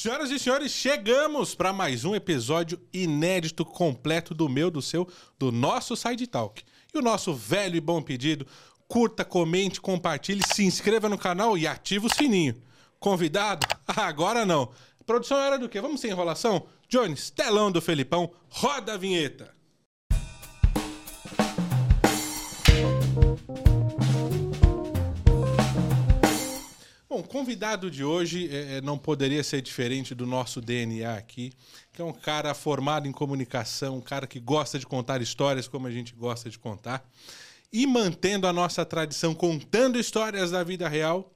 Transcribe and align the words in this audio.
Senhoras 0.00 0.30
e 0.30 0.38
senhores, 0.38 0.70
chegamos 0.70 1.56
para 1.56 1.72
mais 1.72 2.04
um 2.04 2.14
episódio 2.14 2.80
inédito, 2.92 3.64
completo 3.64 4.32
do 4.32 4.48
meu, 4.48 4.70
do 4.70 4.80
seu, 4.80 5.08
do 5.36 5.50
nosso 5.50 5.96
Side 5.96 6.24
Talk. 6.28 6.62
E 6.94 6.98
o 6.98 7.02
nosso 7.02 7.34
velho 7.34 7.74
e 7.74 7.80
bom 7.80 8.00
pedido, 8.00 8.46
curta, 8.86 9.24
comente, 9.24 9.80
compartilhe, 9.80 10.40
se 10.54 10.62
inscreva 10.62 11.08
no 11.08 11.18
canal 11.18 11.58
e 11.58 11.66
ative 11.66 12.06
o 12.06 12.14
sininho. 12.14 12.54
Convidado? 13.00 13.66
Agora 13.88 14.46
não. 14.46 14.70
Produção 15.04 15.36
era 15.36 15.58
do 15.58 15.68
quê? 15.68 15.80
Vamos 15.80 16.00
sem 16.00 16.12
enrolação? 16.12 16.68
Jones, 16.88 17.30
telão 17.30 17.72
do 17.72 17.82
Felipão, 17.82 18.30
roda 18.48 18.94
a 18.94 18.96
vinheta. 18.96 19.52
Bom, 27.18 27.24
convidado 27.24 27.90
de 27.90 28.04
hoje 28.04 28.48
é, 28.52 28.80
não 28.80 28.96
poderia 28.96 29.42
ser 29.42 29.60
diferente 29.60 30.14
do 30.14 30.24
nosso 30.24 30.60
DNA 30.60 31.16
aqui, 31.16 31.52
que 31.92 32.00
é 32.00 32.04
um 32.04 32.12
cara 32.12 32.54
formado 32.54 33.08
em 33.08 33.12
comunicação, 33.12 33.96
um 33.96 34.00
cara 34.00 34.24
que 34.24 34.38
gosta 34.38 34.78
de 34.78 34.86
contar 34.86 35.20
histórias 35.20 35.66
como 35.66 35.88
a 35.88 35.90
gente 35.90 36.14
gosta 36.14 36.48
de 36.48 36.56
contar, 36.56 37.04
e 37.72 37.88
mantendo 37.88 38.46
a 38.46 38.52
nossa 38.52 38.84
tradição 38.84 39.34
contando 39.34 39.98
histórias 39.98 40.52
da 40.52 40.62
vida 40.62 40.88
real, 40.88 41.32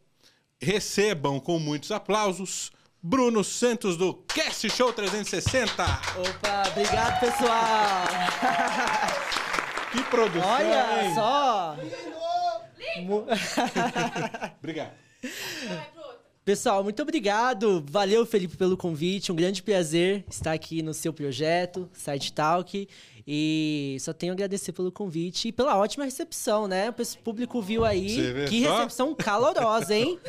recebam 0.61 1.41
com 1.41 1.59
muitos 1.59 1.91
aplausos 1.91 2.71
Bruno 3.03 3.43
Santos 3.43 3.97
do 3.97 4.15
Cast 4.15 4.71
Show 4.71 4.93
360. 4.93 5.83
Opa, 5.83 6.63
obrigado 6.71 7.19
pessoal. 7.19 8.05
que 9.91 10.05
produção, 10.05 10.49
Olha 10.49 11.05
hein? 11.05 11.15
só. 11.17 11.77
Obrigado. 14.63 15.12
Pessoal, 16.45 16.83
muito 16.83 17.01
obrigado. 17.01 17.85
Valeu, 17.89 18.27
Felipe, 18.27 18.57
pelo 18.57 18.77
convite. 18.77 19.31
Um 19.31 19.37
grande 19.37 19.63
prazer 19.63 20.25
estar 20.29 20.53
aqui 20.53 20.83
no 20.83 20.93
seu 20.93 21.13
projeto, 21.13 21.89
Site 21.93 22.33
Talk. 22.33 22.89
E 23.25 23.97
só 24.01 24.13
tenho 24.13 24.33
a 24.33 24.35
agradecer 24.35 24.73
pelo 24.73 24.91
convite 24.91 25.49
e 25.49 25.53
pela 25.53 25.79
ótima 25.79 26.05
recepção, 26.05 26.67
né? 26.67 26.91
O 26.91 27.19
público 27.23 27.63
viu 27.63 27.85
aí. 27.85 28.47
Que 28.49 28.65
só? 28.65 28.75
recepção 28.75 29.15
calorosa, 29.15 29.95
hein? 29.95 30.19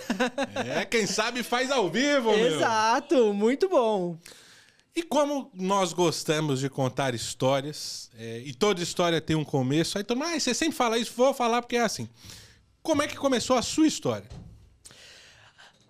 É, 0.80 0.86
quem 0.86 1.08
sabe 1.08 1.42
faz 1.42 1.72
ao 1.72 1.90
vivo, 1.90 2.32
meu. 2.32 2.58
Exato, 2.58 3.34
muito 3.34 3.68
bom. 3.68 4.18
E 4.96 5.02
como 5.02 5.50
nós 5.56 5.92
gostamos 5.92 6.60
de 6.60 6.70
contar 6.70 7.16
histórias, 7.16 8.12
é, 8.16 8.44
e 8.46 8.54
toda 8.54 8.84
história 8.84 9.20
tem 9.20 9.36
um 9.36 9.44
começo, 9.44 9.98
aí 9.98 10.04
todo 10.04 10.18
mundo, 10.18 10.28
ah, 10.36 10.40
você 10.40 10.54
sempre 10.54 10.76
fala 10.76 11.00
isso, 11.00 11.12
vou 11.16 11.34
falar 11.34 11.64
porque 11.64 11.78
é 11.78 11.82
assim. 11.82 12.08
Como 12.84 13.02
é 13.02 13.08
que 13.08 13.16
começou 13.16 13.58
a 13.58 13.64
sua 13.64 13.88
história? 13.88 14.28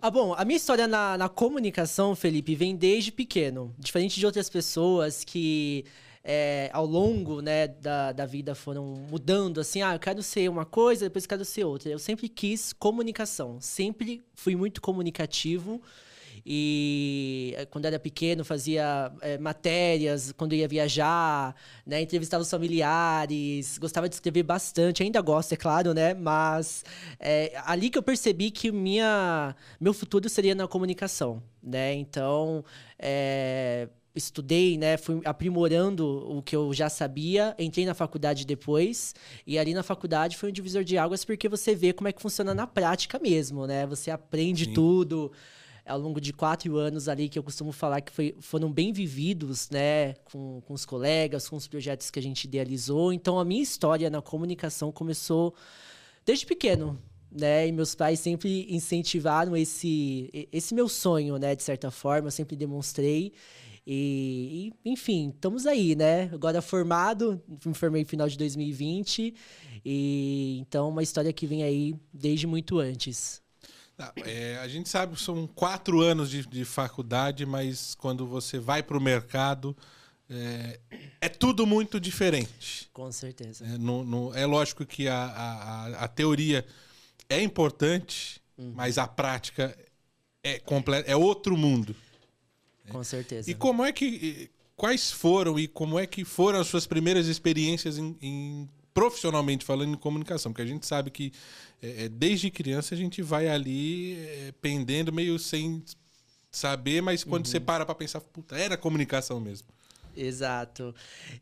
Ah, 0.06 0.12
bom, 0.12 0.34
a 0.38 0.44
minha 0.44 0.58
história 0.58 0.86
na, 0.86 1.18
na 1.18 1.30
comunicação, 1.30 2.14
Felipe, 2.14 2.56
vem 2.56 2.76
desde 2.76 3.10
pequeno. 3.10 3.74
Diferente 3.80 4.20
de 4.20 4.26
outras 4.26 4.50
pessoas 4.50 5.24
que 5.24 5.86
é, 6.22 6.70
ao 6.74 6.86
longo 6.86 7.40
né, 7.42 7.70
da, 7.70 8.12
da 8.12 8.26
vida 8.26 8.54
foram 8.54 8.84
mudando, 9.10 9.62
assim, 9.62 9.82
ah, 9.82 9.96
eu 9.96 10.00
quero 10.02 10.22
ser 10.22 10.50
uma 10.50 10.66
coisa, 10.66 11.06
depois 11.06 11.24
eu 11.24 11.30
quero 11.30 11.46
ser 11.46 11.64
outra. 11.64 11.90
Eu 11.90 12.00
sempre 12.00 12.28
quis 12.28 12.74
comunicação, 12.74 13.62
sempre 13.62 14.22
fui 14.36 14.58
muito 14.58 14.82
comunicativo. 14.82 15.82
E 16.46 17.54
eh, 17.58 17.66
quando 17.66 17.86
era 17.86 17.98
pequeno, 17.98 18.44
fazia 18.44 19.12
é, 19.22 19.38
matérias, 19.38 20.34
quando 20.34 20.54
ia 20.54 20.68
viajar, 20.68 21.56
né, 21.86 22.02
entrevistava 22.02 22.44
os 22.44 22.50
familiares, 22.50 23.78
gostava 23.78 24.10
de 24.10 24.16
escrever 24.16 24.44
bastante, 24.44 25.04
ainda 25.04 25.22
gosto, 25.22 25.54
é 25.54 25.58
claro, 25.58 25.94
né? 25.94 26.14
Mas 26.14 26.84
é 27.20 27.54
ali 27.66 27.90
que 27.90 27.98
eu 27.98 28.04
percebi 28.04 28.52
que 28.52 28.72
minha, 28.72 29.56
meu 29.80 29.94
futuro 29.94 30.28
seria 30.28 30.54
na 30.54 30.68
comunicação, 30.68 31.42
né? 31.62 31.94
Então, 31.94 32.66
é, 33.00 33.88
estudei, 34.16 34.78
né, 34.78 34.98
fui 34.98 35.22
aprimorando 35.26 36.06
o 36.30 36.42
que 36.42 36.56
eu 36.56 36.74
já 36.74 36.90
sabia, 36.90 37.56
entrei 37.58 37.86
na 37.86 37.94
faculdade 37.94 38.46
depois, 38.46 39.16
e 39.48 39.58
ali 39.58 39.74
na 39.74 39.82
faculdade 39.82 40.38
foi 40.38 40.50
um 40.50 40.52
divisor 40.54 40.84
de 40.84 40.98
águas 40.98 41.26
porque 41.26 41.50
você 41.50 41.74
vê 41.74 41.94
como 41.94 42.08
é 42.08 42.12
que 42.12 42.22
funciona 42.22 42.54
na 42.54 42.68
prática 42.68 43.18
mesmo, 43.18 43.66
né? 43.66 43.88
Você 43.88 44.12
aprende 44.12 44.66
Sim. 44.66 44.74
tudo 44.74 45.32
ao 45.86 46.00
longo 46.00 46.22
de 46.22 46.32
quatro 46.32 46.78
anos 46.78 47.10
ali 47.10 47.28
que 47.28 47.38
eu 47.38 47.44
costumo 47.44 47.72
falar 47.72 48.02
que 48.02 48.12
foi, 48.12 48.36
foram 48.40 48.72
bem 48.72 48.94
vividos, 48.94 49.70
né, 49.70 50.14
com, 50.26 50.62
com 50.62 50.74
os 50.74 50.86
colegas, 50.86 51.50
com 51.50 51.56
os 51.56 51.68
projetos 51.68 52.10
que 52.10 52.20
a 52.20 52.22
gente 52.22 52.46
idealizou. 52.46 53.12
Então 53.12 53.38
a 53.38 53.46
minha 53.46 53.62
história 53.62 54.10
na 54.10 54.22
comunicação 54.22 54.92
começou 54.92 55.54
desde 56.26 56.46
pequeno, 56.46 56.98
né, 57.32 57.68
e 57.68 57.72
meus 57.72 57.96
pais 57.96 58.20
sempre 58.20 58.68
incentivaram 58.74 59.58
esse 59.58 60.30
esse 60.52 60.74
meu 60.74 60.88
sonho, 60.88 61.38
né, 61.38 61.56
de 61.56 61.64
certa 61.64 61.92
forma, 61.92 62.28
eu 62.28 62.32
sempre 62.32 62.56
demonstrei. 62.56 63.34
E, 63.86 64.72
e, 64.86 64.92
enfim, 64.92 65.30
estamos 65.36 65.66
aí, 65.66 65.94
né? 65.94 66.30
Agora 66.34 66.62
formado, 66.62 67.42
me 67.66 67.74
formei 67.74 68.04
no 68.04 68.08
final 68.08 68.30
de 68.30 68.38
2020. 68.38 69.34
E 69.84 70.60
então 70.62 70.88
uma 70.88 71.04
história 71.04 71.34
que 71.34 71.46
vem 71.46 71.64
aí 71.64 71.94
desde 72.14 72.48
muito 72.48 72.80
antes. 72.80 73.43
Ah, 74.04 74.14
é, 74.26 74.58
a 74.62 74.68
gente 74.68 74.90
sabe 74.90 75.16
que 75.16 75.22
são 75.22 75.48
quatro 75.48 76.02
anos 76.02 76.30
de, 76.30 76.46
de 76.46 76.66
faculdade, 76.66 77.46
mas 77.46 77.96
quando 77.96 78.26
você 78.28 78.60
vai 78.60 78.82
para 78.84 78.98
o 78.98 79.02
mercado, 79.02 79.76
é, 80.30 80.80
é 81.22 81.30
tudo 81.30 81.66
muito 81.66 82.00
diferente. 82.00 82.90
Com 82.94 83.12
certeza. 83.12 83.66
É, 83.66 83.78
no- 83.78 84.04
no- 84.04 84.34
é 84.36 84.46
lógico 84.46 84.86
que 84.86 85.08
a, 85.08 85.16
a, 85.26 85.88
a- 86.04 86.08
teoria 86.08 86.66
é 87.30 87.42
importante, 87.42 88.42
mas 88.58 88.98
a 88.98 89.08
prática 89.08 89.76
é, 90.44 90.62
é 91.08 91.16
outro 91.16 91.58
mundo. 91.58 91.96
Com 92.90 93.04
certeza. 93.04 93.50
E 93.50 93.54
como 93.54 93.84
é 93.84 93.92
que. 93.92 94.50
Quais 94.76 95.12
foram 95.12 95.58
e 95.60 95.68
como 95.68 95.98
é 96.00 96.06
que 96.06 96.26
foram 96.26 96.60
as 96.60 96.68
suas 96.68 96.86
primeiras 96.88 97.28
experiências 97.28 97.98
em, 97.98 98.18
em- 98.22 98.70
profissionalmente 98.94 99.66
falando 99.66 99.94
em 99.94 99.98
comunicação? 99.98 100.52
Porque 100.52 100.62
a 100.62 100.68
gente 100.68 100.86
sabe 100.86 101.10
que 101.10 101.32
é, 101.82 102.06
é, 102.06 102.10
desde 102.10 102.50
criança 102.50 102.94
a 102.94 102.98
gente 102.98 103.22
vai 103.22 103.48
ali 103.48 104.18
é, 104.18 104.54
pendendo 104.62 105.12
meio 105.12 105.38
sem 105.40 105.84
saber, 106.52 107.02
mas 107.02 107.24
quando 107.24 107.48
você 107.48 107.60
para 107.60 107.86
pra 107.86 107.96
pensar, 107.96 108.22
puta, 108.22 108.56
era 108.56 108.78
comunicação 108.78 109.40
mesmo. 109.40 109.68
Exato. 110.16 110.94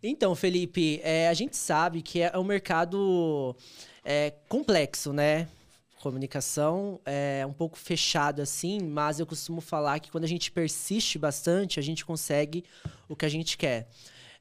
Então, 0.01 0.33
Felipe, 0.33 1.01
é, 1.03 1.27
a 1.27 1.33
gente 1.33 1.57
sabe 1.57 2.01
que 2.01 2.21
é 2.21 2.37
um 2.37 2.43
mercado 2.43 3.55
é, 4.03 4.33
complexo, 4.47 5.11
né? 5.11 5.47
Comunicação 6.01 6.99
é 7.05 7.45
um 7.45 7.53
pouco 7.53 7.77
fechado 7.77 8.41
assim, 8.41 8.79
mas 8.79 9.19
eu 9.19 9.25
costumo 9.25 9.61
falar 9.61 9.99
que 9.99 10.09
quando 10.09 10.23
a 10.23 10.27
gente 10.27 10.49
persiste 10.49 11.19
bastante, 11.19 11.79
a 11.79 11.83
gente 11.83 12.03
consegue 12.03 12.63
o 13.07 13.15
que 13.15 13.25
a 13.25 13.29
gente 13.29 13.57
quer. 13.57 13.87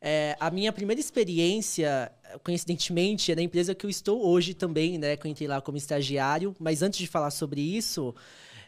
É, 0.01 0.35
a 0.41 0.51
minha 0.51 0.73
primeira 0.73 0.99
experiência, 0.99 2.11
coincidentemente, 2.43 3.33
é 3.33 3.37
na 3.37 3.43
empresa 3.43 3.75
que 3.75 3.85
eu 3.85 3.91
estou 3.91 4.27
hoje 4.27 4.55
também, 4.55 4.99
né? 4.99 5.17
Que 5.17 5.27
eu 5.27 5.31
entrei 5.31 5.49
lá 5.49 5.61
como 5.61 5.77
estagiário. 5.77 6.55
Mas 6.59 6.83
antes 6.83 6.99
de 6.99 7.07
falar 7.07 7.31
sobre 7.31 7.61
isso, 7.61 8.15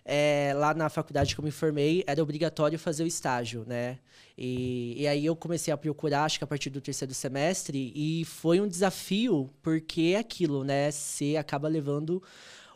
é, 0.04 0.52
lá 0.56 0.74
na 0.74 0.88
faculdade 0.88 1.34
que 1.34 1.40
eu 1.40 1.44
me 1.44 1.50
formei, 1.50 2.02
era 2.06 2.22
obrigatório 2.22 2.78
fazer 2.78 3.04
o 3.04 3.06
estágio, 3.06 3.64
né? 3.66 3.98
E, 4.36 5.02
e 5.02 5.06
aí 5.06 5.24
eu 5.24 5.36
comecei 5.36 5.72
a 5.72 5.76
procurar, 5.76 6.24
acho 6.24 6.38
que 6.38 6.44
a 6.44 6.46
partir 6.46 6.70
do 6.70 6.80
terceiro 6.80 7.14
semestre, 7.14 7.92
e 7.94 8.24
foi 8.24 8.60
um 8.60 8.66
desafio, 8.66 9.50
porque 9.62 10.12
é 10.14 10.18
aquilo, 10.18 10.64
né? 10.64 10.90
Você 10.90 11.36
acaba 11.36 11.68
levando 11.68 12.22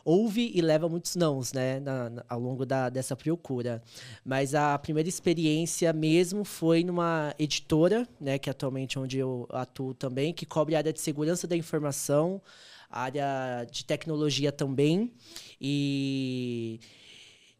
ouve 0.09 0.51
e 0.55 0.61
leva 0.61 0.87
muitos 0.87 1.17
nãos, 1.17 1.51
né, 1.51 1.81
na- 1.81 2.09
na- 2.09 2.23
ao 2.29 2.39
longo 2.39 2.65
da, 2.65 2.87
dessa 2.89 3.13
procura. 3.13 3.83
Mas 4.23 4.55
a 4.55 4.77
primeira 4.79 5.09
experiência 5.09 5.91
mesmo 5.91 6.45
foi 6.45 6.81
numa 6.81 7.35
editora, 7.37 8.07
né, 8.19 8.39
que 8.39 8.49
é 8.49 8.51
atualmente 8.51 8.97
onde 8.97 9.17
eu 9.17 9.45
atuo 9.51 9.93
também, 9.93 10.33
que 10.33 10.45
cobre 10.45 10.75
a 10.75 10.77
área 10.77 10.93
de 10.93 11.01
segurança 11.01 11.45
da 11.45 11.57
informação, 11.57 12.41
área 12.89 13.65
de 13.69 13.83
tecnologia 13.83 14.49
também, 14.49 15.11
e 15.59 16.79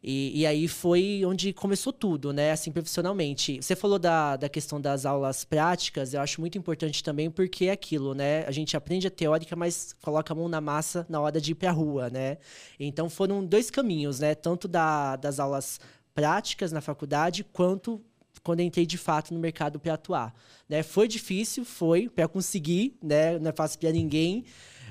e, 0.01 0.41
e 0.41 0.45
aí 0.45 0.67
foi 0.67 1.23
onde 1.25 1.51
começou 1.51 1.91
tudo, 1.91 2.31
né? 2.31 2.51
Assim, 2.51 2.71
profissionalmente. 2.71 3.61
Você 3.61 3.75
falou 3.75 3.97
da, 3.97 4.35
da 4.35 4.47
questão 4.47 4.79
das 4.79 5.05
aulas 5.05 5.43
práticas, 5.43 6.13
eu 6.13 6.21
acho 6.21 6.39
muito 6.39 6.57
importante 6.57 7.03
também, 7.03 7.31
porque 7.31 7.65
é 7.65 7.71
aquilo, 7.71 8.13
né? 8.13 8.45
A 8.45 8.51
gente 8.51 8.77
aprende 8.77 9.07
a 9.07 9.11
teórica, 9.11 9.55
mas 9.55 9.93
coloca 10.01 10.31
a 10.31 10.35
mão 10.35 10.47
na 10.47 10.61
massa 10.61 11.05
na 11.09 11.19
hora 11.19 11.41
de 11.41 11.51
ir 11.51 11.55
pra 11.55 11.71
rua, 11.71 12.09
né? 12.09 12.37
Então 12.79 13.09
foram 13.09 13.43
dois 13.43 13.71
caminhos, 13.71 14.19
né? 14.19 14.35
Tanto 14.35 14.67
da, 14.67 15.15
das 15.15 15.39
aulas 15.39 15.79
práticas 16.13 16.71
na 16.71 16.81
faculdade, 16.81 17.43
quanto 17.43 18.01
quando 18.43 18.61
entrei 18.61 18.85
de 18.85 18.97
fato 18.97 19.33
no 19.33 19.39
mercado 19.41 19.77
para 19.77 19.95
atuar. 19.95 20.33
Né? 20.69 20.81
Foi 20.81 21.05
difícil, 21.05 21.65
foi, 21.65 22.07
para 22.07 22.29
conseguir, 22.29 22.97
né? 23.03 23.37
Não 23.39 23.49
é 23.49 23.53
fácil 23.53 23.77
para 23.77 23.91
ninguém, 23.91 24.45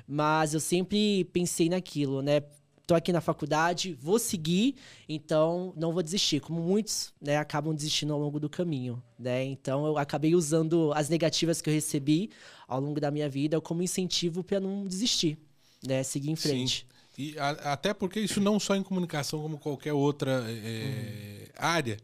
mas 0.07 0.53
eu 0.53 0.61
sempre 0.61 1.25
pensei 1.33 1.71
naquilo, 1.71 2.21
né? 2.21 2.43
Tô 2.87 2.95
aqui 2.95 3.13
na 3.13 3.21
faculdade, 3.21 3.95
vou 4.01 4.17
seguir, 4.19 4.77
então 5.09 5.73
não 5.77 5.93
vou 5.93 6.03
desistir. 6.05 6.39
Como 6.41 6.61
muitos, 6.63 7.13
né, 7.21 7.37
acabam 7.37 7.75
desistindo 7.75 8.13
ao 8.13 8.19
longo 8.21 8.39
do 8.39 8.49
caminho, 8.49 9.03
né? 9.19 9.45
Então 9.45 9.85
eu 9.87 9.99
acabei 9.99 10.37
usando 10.37 10.93
as 10.95 11.09
negativas 11.09 11.61
que 11.61 11.69
eu 11.69 11.75
recebi 11.75 12.31
ao 12.69 12.81
longo 12.81 13.01
da 13.01 13.11
minha 13.11 13.29
vida 13.29 13.61
como 13.61 13.83
incentivo 13.83 14.45
para 14.45 14.61
não 14.61 14.87
desistir, 14.87 15.37
né? 15.85 16.05
Seguir 16.05 16.31
em 16.31 16.37
frente. 16.37 16.87
E 17.19 17.37
a- 17.39 17.73
até 17.73 17.93
porque 17.93 18.21
isso 18.21 18.41
não 18.41 18.61
só 18.61 18.77
em 18.77 18.83
comunicação, 18.85 19.43
como 19.43 19.59
qualquer 19.59 19.93
outra 19.93 20.45
é, 20.49 21.49
área, 21.57 21.97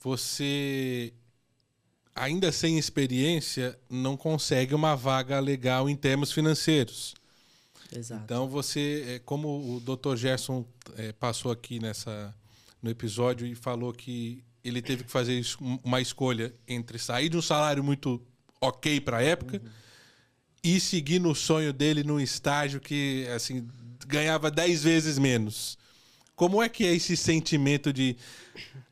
você 0.00 1.12
ainda 2.14 2.50
sem 2.50 2.78
experiência 2.78 3.78
não 3.90 4.16
consegue 4.16 4.74
uma 4.74 4.94
vaga 4.96 5.38
legal 5.40 5.88
em 5.88 5.96
termos 5.96 6.32
financeiros. 6.32 7.14
Exato. 7.94 8.22
Então 8.24 8.48
você, 8.48 9.04
é, 9.08 9.18
como 9.20 9.76
o 9.76 9.80
Dr. 9.80 10.16
Gerson 10.16 10.64
é, 10.96 11.12
passou 11.12 11.50
aqui 11.50 11.78
nessa 11.78 12.34
no 12.82 12.90
episódio 12.90 13.46
e 13.46 13.54
falou 13.54 13.92
que 13.92 14.44
ele 14.62 14.80
teve 14.80 15.04
que 15.04 15.10
fazer 15.10 15.42
uma 15.82 16.00
escolha 16.00 16.54
entre 16.66 16.98
sair 16.98 17.28
de 17.28 17.36
um 17.36 17.42
salário 17.42 17.82
muito 17.82 18.22
ok 18.60 19.00
para 19.00 19.18
a 19.18 19.22
época 19.22 19.60
uhum. 19.62 19.70
e 20.62 20.78
seguir 20.78 21.18
no 21.18 21.34
sonho 21.34 21.72
dele 21.72 22.04
num 22.04 22.20
estágio 22.20 22.80
que 22.80 23.26
assim 23.34 23.66
ganhava 24.06 24.50
10 24.50 24.82
vezes 24.82 25.18
menos. 25.18 25.76
Como 26.36 26.62
é 26.62 26.68
que 26.68 26.84
é 26.86 26.94
esse 26.94 27.16
sentimento 27.16 27.92
de 27.92 28.16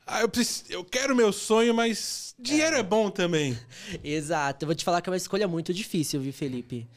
ah, 0.05 0.21
eu, 0.21 0.29
preciso, 0.29 0.65
eu 0.69 0.85
quero 0.85 1.13
meu 1.13 1.33
sonho, 1.33 1.73
mas 1.73 2.33
dinheiro 2.39 2.77
é. 2.77 2.79
é 2.79 2.83
bom 2.83 3.09
também. 3.09 3.57
Exato. 4.03 4.63
Eu 4.63 4.67
vou 4.67 4.75
te 4.75 4.85
falar 4.85 5.01
que 5.01 5.09
é 5.09 5.11
uma 5.11 5.17
escolha 5.17 5.47
muito 5.47 5.73
difícil, 5.73 6.21
viu, 6.21 6.31
Felipe? 6.31 6.87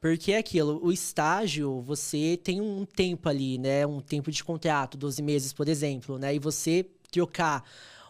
Porque 0.00 0.32
é 0.32 0.38
aquilo, 0.38 0.80
o 0.84 0.92
estágio, 0.92 1.80
você 1.80 2.38
tem 2.42 2.60
um 2.60 2.84
tempo 2.84 3.28
ali, 3.28 3.58
né? 3.58 3.86
Um 3.86 4.00
tempo 4.00 4.30
de 4.30 4.44
contrato, 4.44 4.96
12 4.96 5.22
meses, 5.22 5.52
por 5.52 5.68
exemplo, 5.68 6.18
né? 6.18 6.34
E 6.34 6.38
você 6.38 6.86
trocar 7.10 7.64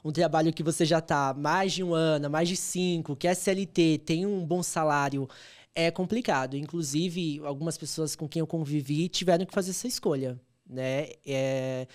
um 0.04 0.12
trabalho 0.12 0.52
que 0.52 0.62
você 0.62 0.84
já 0.84 1.00
tá 1.00 1.34
mais 1.34 1.72
de 1.72 1.82
um 1.82 1.94
ano, 1.94 2.30
mais 2.30 2.48
de 2.48 2.56
cinco, 2.56 3.16
que 3.16 3.26
é 3.26 3.34
CLT, 3.34 4.02
tem 4.04 4.26
um 4.26 4.44
bom 4.44 4.62
salário, 4.62 5.28
é 5.74 5.90
complicado. 5.90 6.56
Inclusive, 6.56 7.40
algumas 7.44 7.76
pessoas 7.76 8.16
com 8.16 8.28
quem 8.28 8.40
eu 8.40 8.46
convivi 8.46 9.08
tiveram 9.08 9.44
que 9.44 9.54
fazer 9.54 9.70
essa 9.70 9.86
escolha, 9.86 10.40
né? 10.68 11.10
É, 11.24 11.86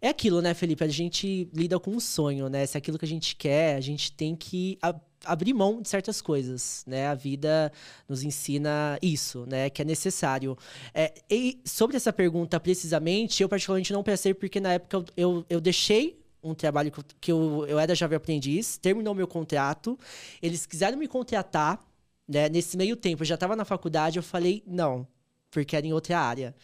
é 0.00 0.08
aquilo, 0.08 0.40
né, 0.40 0.54
Felipe? 0.54 0.84
A 0.84 0.88
gente 0.88 1.48
lida 1.52 1.78
com 1.78 1.92
um 1.92 2.00
sonho, 2.00 2.48
né? 2.48 2.66
Se 2.66 2.76
é 2.76 2.78
aquilo 2.78 2.98
que 2.98 3.04
a 3.04 3.08
gente 3.08 3.34
quer, 3.36 3.76
a 3.76 3.80
gente 3.80 4.12
tem 4.12 4.36
que 4.36 4.78
abrir 5.24 5.52
mão 5.52 5.82
de 5.82 5.88
certas 5.88 6.20
coisas, 6.20 6.84
né? 6.86 7.06
A 7.06 7.14
vida 7.14 7.72
nos 8.08 8.22
ensina 8.22 8.98
isso, 9.02 9.44
né? 9.46 9.70
Que 9.70 9.82
é 9.82 9.84
necessário. 9.84 10.56
É, 10.94 11.12
e 11.30 11.60
sobre 11.64 11.96
essa 11.96 12.12
pergunta 12.12 12.58
precisamente, 12.60 13.42
eu 13.42 13.48
particularmente 13.48 13.92
não 13.92 14.02
pensei 14.02 14.34
porque 14.34 14.60
na 14.60 14.74
época 14.74 14.96
eu, 14.96 15.04
eu, 15.16 15.46
eu 15.50 15.60
deixei 15.60 16.18
um 16.42 16.54
trabalho 16.54 16.92
que 17.20 17.32
eu, 17.32 17.66
eu 17.68 17.78
era 17.78 17.94
Java 17.94 18.16
Aprendiz, 18.16 18.78
terminou 18.78 19.14
meu 19.14 19.26
contrato, 19.26 19.98
eles 20.40 20.64
quiseram 20.64 20.96
me 20.96 21.08
contratar, 21.08 21.84
né? 22.28 22.48
Nesse 22.48 22.76
meio 22.76 22.96
tempo, 22.96 23.22
eu 23.22 23.26
já 23.26 23.34
estava 23.34 23.56
na 23.56 23.64
faculdade, 23.64 24.18
eu 24.18 24.22
falei 24.22 24.62
não, 24.66 25.06
porque 25.50 25.76
era 25.76 25.86
em 25.86 25.92
outra 25.92 26.18
área. 26.20 26.54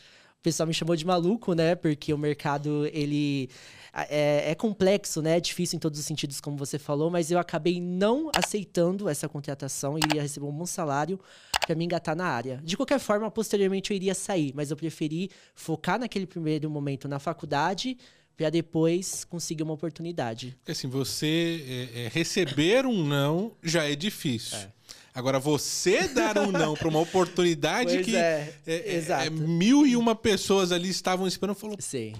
O 0.42 0.50
pessoal 0.50 0.66
me 0.66 0.74
chamou 0.74 0.96
de 0.96 1.06
maluco, 1.06 1.54
né? 1.54 1.76
Porque 1.76 2.12
o 2.12 2.18
mercado, 2.18 2.84
ele 2.92 3.48
é, 3.92 4.50
é, 4.50 4.54
complexo, 4.56 5.22
né? 5.22 5.36
É 5.36 5.40
difícil 5.40 5.76
em 5.76 5.78
todos 5.78 6.00
os 6.00 6.04
sentidos, 6.04 6.40
como 6.40 6.56
você 6.56 6.80
falou, 6.80 7.08
mas 7.08 7.30
eu 7.30 7.38
acabei 7.38 7.80
não 7.80 8.28
aceitando 8.34 9.08
essa 9.08 9.28
contratação, 9.28 9.96
iria 9.96 10.20
receber 10.20 10.46
um 10.46 10.50
bom 10.50 10.66
salário 10.66 11.20
para 11.64 11.76
me 11.76 11.84
engatar 11.84 12.16
na 12.16 12.26
área. 12.26 12.60
De 12.64 12.76
qualquer 12.76 12.98
forma, 12.98 13.30
posteriormente 13.30 13.92
eu 13.92 13.94
iria 13.94 14.14
sair, 14.14 14.52
mas 14.52 14.72
eu 14.72 14.76
preferi 14.76 15.30
focar 15.54 16.00
naquele 16.00 16.26
primeiro 16.26 16.68
momento 16.68 17.06
na 17.06 17.20
faculdade 17.20 17.96
para 18.36 18.50
depois 18.50 19.22
conseguir 19.22 19.62
uma 19.62 19.74
oportunidade. 19.74 20.56
Porque 20.58 20.72
assim, 20.72 20.88
você 20.88 21.88
é, 21.94 22.00
é, 22.06 22.08
receber 22.08 22.84
um 22.84 23.06
não 23.06 23.52
já 23.62 23.84
é 23.84 23.94
difícil. 23.94 24.58
É. 24.58 24.72
Agora, 25.14 25.38
você 25.38 26.08
dar 26.08 26.38
um 26.38 26.50
não 26.50 26.74
para 26.74 26.88
uma 26.88 27.00
oportunidade 27.00 28.02
que 28.02 28.16
é, 28.16 28.54
é, 28.66 28.74
é, 28.74 29.26
é 29.26 29.30
mil 29.30 29.86
e 29.86 29.94
uma 29.94 30.14
pessoas 30.14 30.72
ali 30.72 30.88
estavam 30.88 31.26
esperando, 31.26 31.56
falou. 31.56 31.76
Sim. 31.78 32.14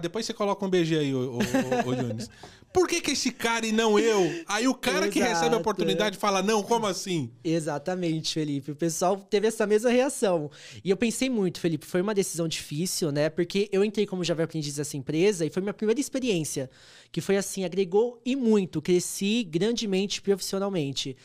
Depois 0.00 0.26
você 0.26 0.34
coloca 0.34 0.64
um 0.64 0.68
BG 0.68 0.98
aí, 0.98 1.14
ô, 1.14 1.18
ô, 1.18 1.38
ô, 1.38 1.90
ô 1.90 1.94
Jones. 1.94 2.30
Por 2.72 2.86
que, 2.86 3.00
que 3.00 3.12
esse 3.12 3.30
cara 3.30 3.66
e 3.66 3.72
não 3.72 3.98
eu? 3.98 4.44
Aí 4.46 4.68
o 4.68 4.74
cara 4.74 5.06
Exato. 5.06 5.12
que 5.12 5.18
recebe 5.18 5.54
a 5.54 5.58
oportunidade 5.58 6.18
fala, 6.18 6.42
não, 6.42 6.62
como 6.62 6.86
assim? 6.86 7.30
Exatamente, 7.42 8.34
Felipe. 8.34 8.72
O 8.72 8.76
pessoal 8.76 9.16
teve 9.16 9.48
essa 9.48 9.66
mesma 9.66 9.88
reação. 9.88 10.50
E 10.84 10.90
eu 10.90 10.96
pensei 10.96 11.30
muito, 11.30 11.58
Felipe, 11.58 11.86
foi 11.86 12.02
uma 12.02 12.14
decisão 12.14 12.46
difícil, 12.46 13.10
né? 13.10 13.30
Porque 13.30 13.70
eu 13.72 13.82
entrei 13.82 14.06
como 14.06 14.22
Java 14.22 14.44
Aprendiz 14.44 14.76
nessa 14.76 14.94
empresa 14.94 15.46
e 15.46 15.48
foi 15.48 15.62
minha 15.62 15.72
primeira 15.72 15.98
experiência. 15.98 16.68
Que 17.10 17.22
foi 17.22 17.38
assim, 17.38 17.64
agregou 17.64 18.20
e 18.26 18.36
muito. 18.36 18.82
Cresci 18.82 19.42
grandemente 19.42 20.20
profissionalmente. 20.20 21.16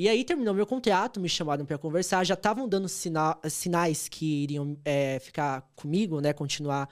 E 0.00 0.08
aí 0.08 0.24
terminou 0.24 0.54
meu 0.54 0.64
contrato, 0.64 1.20
me 1.20 1.28
chamaram 1.28 1.66
para 1.66 1.76
conversar, 1.76 2.24
já 2.24 2.32
estavam 2.32 2.66
dando 2.66 2.88
sina 2.88 3.36
sinais 3.50 4.08
que 4.08 4.44
iriam 4.44 4.74
é, 4.82 5.18
ficar 5.18 5.70
comigo, 5.76 6.22
né? 6.22 6.32
Continuar 6.32 6.88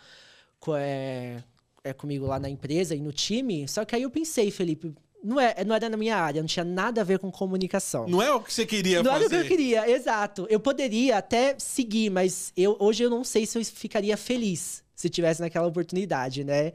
é, 0.77 1.43
é, 1.83 1.95
comigo 1.95 2.27
lá 2.27 2.39
na 2.39 2.51
empresa 2.51 2.95
e 2.95 3.01
no 3.01 3.11
time. 3.11 3.67
Só 3.67 3.83
que 3.87 3.97
aí 3.97 4.03
eu 4.03 4.11
pensei, 4.11 4.51
Felipe, 4.51 4.95
não, 5.25 5.41
é, 5.41 5.65
não 5.65 5.75
era 5.75 5.89
na 5.89 5.97
minha 5.97 6.19
área, 6.19 6.43
não 6.43 6.47
tinha 6.47 6.67
nada 6.67 7.01
a 7.01 7.05
ver 7.05 7.19
com 7.19 7.31
comunicação. 7.31 8.07
Não 8.07 8.21
é 8.21 8.31
o 8.31 8.43
que 8.43 8.53
você 8.53 8.67
queria 8.67 9.03
não 9.03 9.11
fazer. 9.11 9.25
Não 9.25 9.25
era 9.25 9.27
o 9.27 9.31
que 9.31 9.55
eu 9.55 9.57
queria, 9.57 9.91
exato. 9.91 10.47
Eu 10.51 10.61
poderia 10.61 11.17
até 11.17 11.59
seguir, 11.59 12.11
mas 12.11 12.53
eu, 12.55 12.77
hoje 12.79 13.05
eu 13.05 13.09
não 13.09 13.25
sei 13.25 13.47
se 13.47 13.57
eu 13.57 13.65
ficaria 13.65 14.19
feliz 14.19 14.85
se 14.99 15.09
tivesse 15.09 15.41
naquela 15.41 15.69
oportunidade, 15.69 16.43
né? 16.43 16.73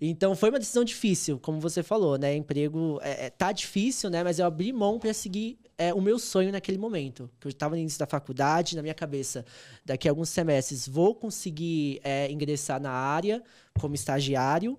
Então 0.00 0.34
foi 0.34 0.48
uma 0.48 0.58
decisão 0.58 0.82
difícil, 0.82 1.38
como 1.38 1.60
você 1.60 1.82
falou, 1.82 2.16
né? 2.16 2.34
Emprego 2.34 2.98
é, 3.02 3.26
é 3.26 3.30
tá 3.30 3.52
difícil, 3.52 4.08
né? 4.08 4.24
Mas 4.24 4.38
eu 4.38 4.46
abri 4.46 4.72
mão 4.72 4.98
para 4.98 5.12
seguir 5.12 5.58
é, 5.76 5.92
o 5.92 6.00
meu 6.00 6.18
sonho 6.18 6.50
naquele 6.50 6.78
momento. 6.78 7.30
Que 7.38 7.46
eu 7.46 7.50
estava 7.50 7.74
no 7.74 7.80
início 7.82 7.98
da 7.98 8.06
faculdade, 8.06 8.74
na 8.74 8.80
minha 8.80 8.94
cabeça, 8.94 9.44
daqui 9.84 10.08
a 10.08 10.10
alguns 10.10 10.30
semestres 10.30 10.88
vou 10.88 11.14
conseguir 11.14 12.00
é, 12.02 12.32
ingressar 12.32 12.80
na 12.80 12.90
área 12.90 13.42
como 13.78 13.94
estagiário. 13.94 14.78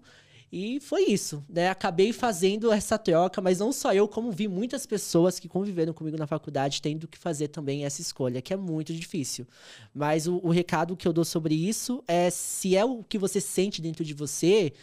E 0.52 0.80
foi 0.80 1.04
isso, 1.04 1.44
né? 1.48 1.70
Acabei 1.70 2.12
fazendo 2.12 2.72
essa 2.72 2.98
troca, 2.98 3.40
mas 3.40 3.60
não 3.60 3.72
só 3.72 3.94
eu, 3.94 4.08
como 4.08 4.32
vi 4.32 4.48
muitas 4.48 4.86
pessoas 4.86 5.40
que 5.40 5.48
conviveram 5.48 5.94
comigo 5.94 6.18
na 6.18 6.26
faculdade 6.26 6.82
tendo 6.82 7.08
que 7.08 7.18
fazer 7.18 7.50
também 7.50 7.86
essa 7.86 8.02
escolha, 8.02 8.42
que 8.42 8.54
é 8.54 8.58
muito 8.58 8.94
difícil. 8.94 9.48
Mas 9.94 10.28
o, 10.28 10.38
o 10.44 10.50
recado 10.50 10.98
que 10.98 11.08
eu 11.08 11.14
dou 11.14 11.24
sobre 11.24 11.54
isso 11.54 12.04
é: 12.08 12.30
se 12.32 12.76
é 12.76 12.84
o 12.84 13.04
que 13.04 13.18
você 13.18 13.40
sente 13.40 13.80
dentro 13.82 14.04
de 14.04 14.14
você, 14.14 14.74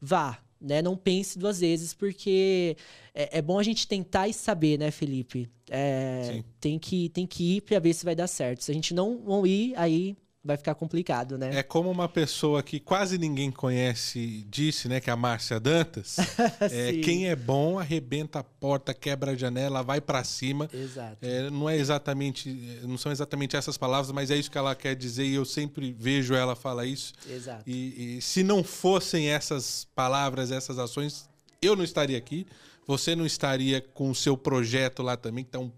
vá, 0.00 0.38
né? 0.60 0.82
Não 0.82 0.96
pense 0.96 1.38
duas 1.38 1.60
vezes, 1.60 1.94
porque 1.94 2.76
é, 3.14 3.38
é, 3.38 3.42
bom 3.42 3.58
a 3.58 3.62
gente 3.62 3.86
tentar 3.86 4.28
e 4.28 4.32
saber, 4.32 4.78
né, 4.78 4.90
Felipe? 4.90 5.48
É, 5.70 6.42
tem, 6.60 6.78
que, 6.78 7.08
tem 7.10 7.26
que 7.26 7.56
ir 7.56 7.60
para 7.62 7.78
ver 7.78 7.94
se 7.94 8.04
vai 8.04 8.14
dar 8.14 8.26
certo. 8.26 8.62
Se 8.62 8.70
a 8.70 8.74
gente 8.74 8.92
não, 8.92 9.18
não 9.18 9.46
ir, 9.46 9.74
aí 9.76 10.16
vai 10.44 10.58
ficar 10.58 10.74
complicado, 10.74 11.38
né? 11.38 11.56
É 11.56 11.62
como 11.62 11.90
uma 11.90 12.08
pessoa 12.08 12.62
que 12.62 12.78
quase 12.78 13.16
ninguém 13.16 13.50
conhece 13.50 14.46
disse, 14.50 14.88
né? 14.88 15.00
Que 15.00 15.08
é 15.08 15.12
a 15.12 15.16
Márcia 15.16 15.58
Dantas. 15.58 16.18
é, 16.60 16.92
quem 16.98 17.28
é 17.28 17.34
bom 17.34 17.78
arrebenta 17.78 18.40
a 18.40 18.44
porta, 18.44 18.92
quebra 18.92 19.32
a 19.32 19.34
janela, 19.34 19.82
vai 19.82 20.02
para 20.02 20.22
cima. 20.22 20.68
Exato. 20.72 21.16
É, 21.22 21.48
não 21.48 21.68
é 21.68 21.76
exatamente, 21.76 22.50
não 22.82 22.98
são 22.98 23.10
exatamente 23.10 23.56
essas 23.56 23.78
palavras, 23.78 24.12
mas 24.12 24.30
é 24.30 24.36
isso 24.36 24.50
que 24.50 24.58
ela 24.58 24.74
quer 24.74 24.94
dizer 24.94 25.24
e 25.24 25.34
eu 25.34 25.46
sempre 25.46 25.92
vejo 25.98 26.34
ela 26.34 26.54
falar 26.54 26.84
isso. 26.84 27.14
Exato. 27.28 27.62
E, 27.66 28.18
e 28.18 28.22
se 28.22 28.42
não 28.42 28.62
fossem 28.62 29.30
essas 29.30 29.86
palavras, 29.94 30.50
essas 30.50 30.78
ações, 30.78 31.26
eu 31.62 31.74
não 31.74 31.84
estaria 31.84 32.18
aqui. 32.18 32.46
Você 32.86 33.16
não 33.16 33.24
estaria 33.24 33.80
com 33.80 34.10
o 34.10 34.14
seu 34.14 34.36
projeto 34.36 35.02
lá 35.02 35.16
também, 35.16 35.42
que 35.42 35.50
tá 35.50 35.58
um 35.58 35.72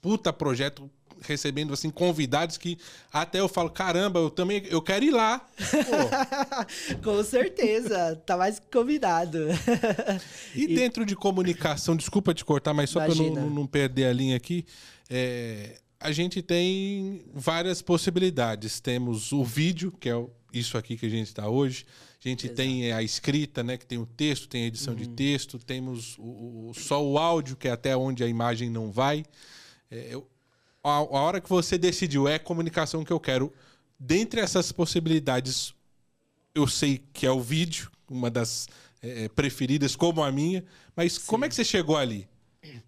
puta 0.00 0.32
projeto 0.32 0.88
recebendo 1.22 1.72
assim 1.72 1.90
convidados 1.90 2.56
que 2.56 2.78
até 3.12 3.40
eu 3.40 3.48
falo, 3.48 3.70
caramba, 3.70 4.20
eu 4.20 4.30
também 4.30 4.62
eu 4.68 4.82
quero 4.82 5.04
ir 5.04 5.10
lá. 5.10 5.46
Com 7.02 7.22
certeza, 7.24 8.20
tá 8.26 8.36
mais 8.36 8.60
convidado. 8.72 9.38
e, 10.54 10.64
e, 10.64 10.74
dentro 10.74 11.06
de 11.06 11.16
comunicação, 11.16 11.96
desculpa 11.96 12.34
te 12.34 12.44
cortar, 12.44 12.74
mas 12.74 12.90
só 12.90 13.00
para 13.04 13.14
não, 13.14 13.50
não, 13.50 13.66
perder 13.66 14.06
a 14.06 14.12
linha 14.12 14.36
aqui, 14.36 14.64
é, 15.08 15.78
a 15.98 16.12
gente 16.12 16.42
tem 16.42 17.22
várias 17.32 17.80
possibilidades. 17.80 18.80
Temos 18.80 19.32
o 19.32 19.44
vídeo, 19.44 19.92
que 19.92 20.08
é 20.08 20.26
isso 20.52 20.76
aqui 20.76 20.96
que 20.96 21.06
a 21.06 21.10
gente 21.10 21.28
está 21.28 21.48
hoje. 21.48 21.86
A 22.24 22.28
gente 22.28 22.46
Exato. 22.46 22.56
tem 22.56 22.92
a 22.92 23.02
escrita, 23.02 23.64
né, 23.64 23.76
que 23.76 23.84
tem 23.84 23.98
o 23.98 24.06
texto, 24.06 24.48
tem 24.48 24.64
a 24.64 24.66
edição 24.66 24.94
uhum. 24.94 25.00
de 25.00 25.08
texto, 25.08 25.58
temos 25.58 26.16
o, 26.18 26.70
o, 26.70 26.72
só 26.74 27.04
o 27.04 27.18
áudio, 27.18 27.56
que 27.56 27.66
é 27.66 27.72
até 27.72 27.96
onde 27.96 28.22
a 28.22 28.28
imagem 28.28 28.70
não 28.70 28.92
vai. 28.92 29.24
É, 29.90 30.08
eu, 30.10 30.26
a, 30.82 30.90
a 30.90 31.02
hora 31.02 31.40
que 31.40 31.48
você 31.48 31.78
decidiu 31.78 32.28
é 32.28 32.36
a 32.36 32.40
comunicação 32.40 33.04
que 33.04 33.12
eu 33.12 33.20
quero, 33.20 33.52
dentre 33.98 34.40
essas 34.40 34.72
possibilidades, 34.72 35.74
eu 36.54 36.66
sei 36.66 37.02
que 37.12 37.26
é 37.26 37.30
o 37.30 37.40
vídeo, 37.40 37.90
uma 38.08 38.30
das 38.30 38.68
é, 39.00 39.28
preferidas, 39.28 39.96
como 39.96 40.22
a 40.22 40.30
minha, 40.30 40.64
mas 40.94 41.14
Sim. 41.14 41.20
como 41.26 41.44
é 41.44 41.48
que 41.48 41.54
você 41.54 41.64
chegou 41.64 41.96
ali? 41.96 42.28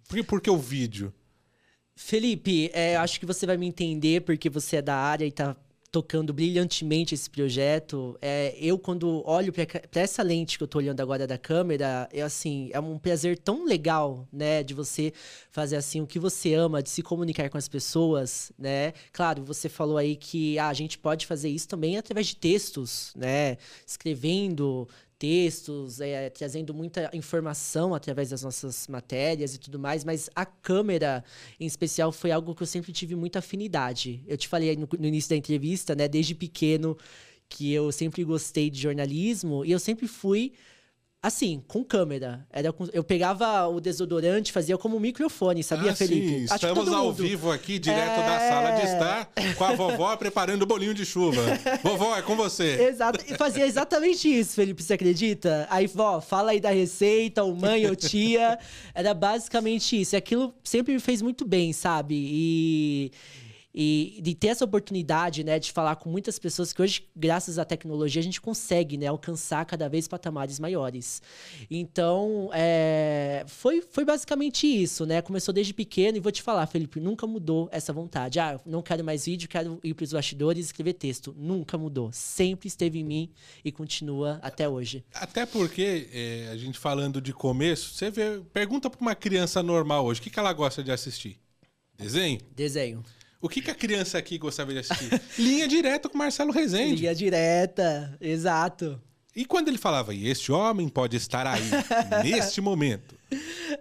Por 0.09 0.17
que, 0.17 0.23
por 0.23 0.41
que 0.41 0.51
o 0.51 0.57
vídeo? 0.57 1.13
Felipe, 1.97 2.71
é, 2.73 2.97
acho 2.97 3.19
que 3.21 3.27
você 3.27 3.47
vai 3.47 3.57
me 3.57 3.67
entender 3.67 4.23
porque 4.23 4.51
você 4.51 4.77
é 4.77 4.83
da 4.83 4.97
área 4.97 5.25
e 5.25 5.29
está 5.29 5.57
tocando 5.95 6.35
brilhantemente 6.35 7.15
esse 7.15 7.31
projeto. 7.31 8.19
É, 8.21 8.53
eu, 8.59 8.77
quando 8.77 9.23
olho 9.25 9.53
para 9.53 10.03
essa 10.03 10.25
lente 10.25 10.59
que 10.59 10.65
eu 10.65 10.67
estou 10.67 10.81
olhando 10.81 11.01
agora 11.01 11.25
da 11.25 11.39
câmera, 11.39 12.09
é 12.13 12.21
assim, 12.21 12.69
é 12.73 12.81
um 12.81 12.99
prazer 12.99 13.39
tão 13.39 13.65
legal, 13.65 14.27
né, 14.33 14.65
de 14.65 14.75
você 14.75 15.13
fazer 15.53 15.77
assim 15.77 16.01
o 16.01 16.07
que 16.07 16.19
você 16.19 16.53
ama, 16.53 16.83
de 16.83 16.91
se 16.91 17.01
comunicar 17.01 17.49
com 17.49 17.57
as 17.57 17.69
pessoas, 17.69 18.51
né? 18.59 18.93
Claro, 19.13 19.45
você 19.45 19.69
falou 19.69 19.97
aí 19.97 20.17
que 20.17 20.59
ah, 20.59 20.67
a 20.67 20.75
gente 20.75 20.99
pode 20.99 21.29
fazer 21.29 21.49
isso 21.49 21.69
também 21.69 21.97
através 21.97 22.27
de 22.27 22.35
textos, 22.35 23.13
né? 23.15 23.57
Escrevendo 23.87 24.89
textos, 25.19 26.01
é, 26.01 26.31
trazendo 26.31 26.75
muita 26.75 27.11
informação 27.13 27.95
através 27.95 28.31
das 28.31 28.43
nossas 28.43 28.87
matérias 28.89 29.55
e 29.55 29.59
tudo 29.59 29.79
mais, 29.79 30.05
mas 30.05 30.29
a 30.35 30.45
câmera, 30.45 31.25
em 31.59 31.67
especial, 31.67 32.13
foi 32.13 32.31
algo 32.31 32.55
que 32.55 32.63
eu 32.63 32.67
sempre 32.67 32.93
tive 32.93 33.15
muita 33.15 33.39
afinidade. 33.39 34.23
Eu 34.27 34.37
te 34.37 34.49
falei 34.49 34.77
no, 34.77 34.89
no 34.99 35.07
início 35.07 35.31
da 35.31 35.37
entrevista, 35.37 35.95
né, 35.95 36.09
desde 36.09 36.35
pequeno, 36.35 36.97
que 37.49 37.73
eu 37.73 37.93
sempre 37.93 38.25
gostei 38.25 38.71
de 38.71 38.81
jornalismo 38.81 39.65
e 39.65 39.71
eu 39.71 39.79
sempre 39.79 40.09
fui 40.09 40.53
Assim, 41.25 41.63
com 41.67 41.83
câmera. 41.83 42.47
Era 42.53 42.71
com... 42.71 42.87
Eu 42.93 43.03
pegava 43.03 43.67
o 43.67 43.81
desodorante, 43.81 44.53
fazia 44.53 44.77
como 44.77 44.99
um 44.99 45.01
microfone, 45.01 45.63
sabia, 45.63 45.93
ah, 45.93 45.97
Felipe? 45.97 46.47
Sim. 46.47 46.55
Estamos 46.55 46.87
ao 46.93 47.11
vivo 47.15 47.51
aqui, 47.51 47.79
direto 47.79 48.21
é... 48.21 48.27
da 48.27 48.39
sala 48.41 48.71
de 48.73 48.83
estar, 48.83 49.31
com 49.57 49.65
a 49.65 49.73
vovó 49.73 50.15
preparando 50.19 50.65
o 50.65 50.67
bolinho 50.67 50.93
de 50.93 51.07
chuva. 51.07 51.41
vovó, 51.83 52.15
é 52.15 52.21
com 52.21 52.37
você. 52.37 52.89
Exato. 52.89 53.25
E 53.27 53.39
fazia 53.39 53.67
exatamente 53.67 54.29
isso, 54.29 54.55
Felipe, 54.55 54.83
você 54.83 54.93
acredita? 54.93 55.67
Aí, 55.71 55.87
vó, 55.87 56.21
fala 56.21 56.51
aí 56.51 56.61
da 56.61 56.69
receita, 56.69 57.43
ou 57.43 57.57
mãe 57.57 57.87
ou 57.87 57.97
tia. 57.97 58.59
Era 58.95 59.15
basicamente 59.15 59.99
isso. 59.99 60.15
E 60.15 60.19
aquilo 60.19 60.55
sempre 60.63 60.93
me 60.93 61.01
fez 61.01 61.23
muito 61.23 61.47
bem, 61.47 61.73
sabe? 61.73 62.17
E 62.17 63.11
e 63.75 64.21
de 64.23 64.35
ter 64.35 64.49
essa 64.49 64.65
oportunidade, 64.65 65.43
né, 65.43 65.59
de 65.59 65.73
falar 65.73 65.97
com 65.97 66.09
muitas 66.09 66.39
pessoas 66.39 66.73
que 66.73 66.81
hoje, 66.81 67.09
graças 67.17 67.59
à 67.59 67.65
tecnologia, 67.65 68.21
a 68.21 68.23
gente 68.23 68.41
consegue, 68.41 68.97
né, 68.97 69.07
alcançar 69.07 69.65
cada 69.65 69.89
vez 69.89 70.07
patamares 70.07 70.61
maiores. 70.61 71.21
Então, 71.69 72.51
é, 72.53 73.45
foi, 73.49 73.83
foi 73.91 74.05
basicamente 74.05 74.67
isso, 74.67 75.05
né? 75.05 75.21
Começou 75.21 75.53
desde 75.53 75.75
pequeno 75.75 76.17
e 76.17 76.21
vou 76.21 76.31
te 76.31 76.43
falar, 76.43 76.67
Felipe, 76.67 77.01
nunca 77.01 77.27
mudou 77.27 77.69
essa 77.73 77.93
vontade. 77.93 78.39
Ah, 78.39 78.61
não 78.65 78.81
quero 78.81 79.03
mais 79.03 79.25
vídeo, 79.27 79.49
quero 79.49 79.81
ir 79.83 79.95
para 79.95 80.05
os 80.05 80.13
bastidores 80.13 80.65
e 80.65 80.67
escrever 80.67 80.93
texto. 80.93 81.35
Nunca 81.37 81.77
mudou. 81.77 82.11
Sempre 82.13 82.69
esteve 82.69 83.01
em 83.01 83.05
mim 83.05 83.31
e 83.65 83.73
continua 83.73 84.39
até 84.41 84.69
hoje. 84.69 85.05
Até 85.13 85.45
porque, 85.47 86.09
é, 86.13 86.49
a 86.53 86.57
gente 86.57 86.79
falando 86.79 87.21
de 87.21 87.33
começo, 87.33 87.95
você 87.95 88.11
vê, 88.11 88.41
pergunta 88.53 88.89
para 88.89 89.01
uma 89.01 89.15
criança 89.15 89.63
normal 89.63 90.05
hoje, 90.05 90.21
o 90.21 90.23
que, 90.23 90.31
que 90.31 90.39
ela 90.39 90.53
gosta 90.53 90.83
de 90.83 90.93
assistir? 90.93 91.39
Desenho? 91.97 92.39
Desenho. 92.55 93.03
O 93.45 93.49
que, 93.49 93.61
que 93.61 93.71
a 93.71 93.75
criança 93.75 94.17
aqui 94.17 94.39
gostava 94.39 94.73
de 94.73 94.79
assistir? 94.79 95.21
Linha 95.39 95.69
direta 95.69 96.09
com 96.09 96.17
Marcelo 96.17 96.51
Rezende. 96.51 97.03
Linha 97.03 97.15
direta, 97.15 98.17
exato. 98.19 98.99
E 99.37 99.45
quando 99.45 99.69
ele 99.69 99.77
falava, 99.77 100.15
e 100.15 100.29
este 100.29 100.51
homem 100.51 100.89
pode 100.89 101.19
estar 101.19 101.47
aí, 101.47 101.61
neste 102.25 102.63
momento. 102.63 103.15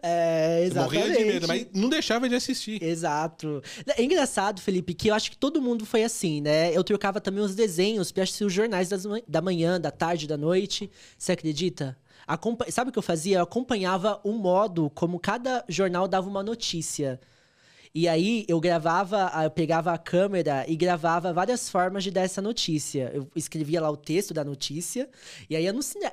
É, 0.01 0.65
exatamente. 0.65 0.99
Morria 0.99 1.17
de 1.17 1.25
medo, 1.25 1.47
mas 1.47 1.67
não 1.73 1.87
deixava 1.87 2.27
de 2.27 2.35
assistir. 2.35 2.83
Exato. 2.83 3.63
É 3.95 4.03
engraçado, 4.03 4.59
Felipe, 4.59 4.93
que 4.93 5.07
eu 5.07 5.15
acho 5.15 5.31
que 5.31 5.37
todo 5.37 5.61
mundo 5.61 5.85
foi 5.85 6.03
assim, 6.03 6.41
né? 6.41 6.75
Eu 6.75 6.83
trocava 6.83 7.21
também 7.21 7.41
os 7.41 7.55
desenhos 7.55 8.11
assistir 8.17 8.43
os 8.43 8.51
jornais 8.51 8.89
das, 8.89 9.05
da 9.25 9.41
manhã, 9.41 9.79
da 9.79 9.91
tarde, 9.91 10.27
da 10.27 10.35
noite. 10.35 10.91
Você 11.17 11.31
acredita? 11.31 11.97
Acompa 12.27 12.69
Sabe 12.69 12.89
o 12.89 12.91
que 12.91 12.99
eu 12.99 13.03
fazia? 13.03 13.37
Eu 13.37 13.43
acompanhava 13.43 14.19
o 14.25 14.33
modo 14.33 14.89
como 14.89 15.17
cada 15.21 15.63
jornal 15.69 16.05
dava 16.05 16.27
uma 16.27 16.43
notícia. 16.43 17.17
E 17.95 18.07
aí 18.07 18.43
eu 18.47 18.59
gravava, 18.59 19.31
eu 19.43 19.51
pegava 19.51 19.93
a 19.93 19.97
câmera 19.99 20.65
e 20.67 20.75
gravava 20.75 21.31
várias 21.31 21.69
formas 21.69 22.03
de 22.03 22.09
dar 22.09 22.21
essa 22.21 22.41
notícia. 22.41 23.11
Eu 23.13 23.29
escrevia 23.35 23.79
lá 23.79 23.91
o 23.91 23.95
texto 23.95 24.33
da 24.33 24.43
notícia 24.43 25.07
e 25.47 25.55
aí 25.55 25.67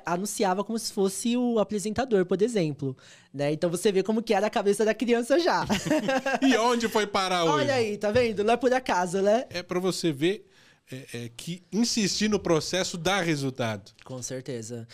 anunciava 0.05 0.63
como 0.63 0.77
se 0.77 0.93
fosse 0.93 1.35
o 1.35 1.57
apresentador, 1.57 2.23
por 2.23 2.39
exemplo. 2.39 2.95
Né? 3.33 3.51
Então 3.53 3.67
você 3.67 3.91
vê 3.91 4.03
como 4.03 4.21
que 4.21 4.31
era 4.31 4.45
a 4.45 4.49
cabeça 4.49 4.85
da 4.85 4.93
criança 4.93 5.39
já. 5.39 5.65
e 6.47 6.55
onde 6.57 6.87
foi 6.87 7.07
parar 7.07 7.45
hoje? 7.45 7.53
Olha 7.55 7.73
aí, 7.73 7.97
tá 7.97 8.11
vendo? 8.11 8.43
Não 8.43 8.53
é 8.53 8.57
por 8.57 8.71
acaso, 8.71 9.19
né? 9.19 9.47
É 9.49 9.63
para 9.63 9.79
você 9.79 10.11
ver 10.11 10.47
é, 10.91 11.07
é, 11.13 11.29
que 11.35 11.63
insistir 11.71 12.29
no 12.29 12.39
processo 12.39 12.95
dá 12.95 13.21
resultado. 13.21 13.91
Com 14.05 14.21
certeza 14.21 14.87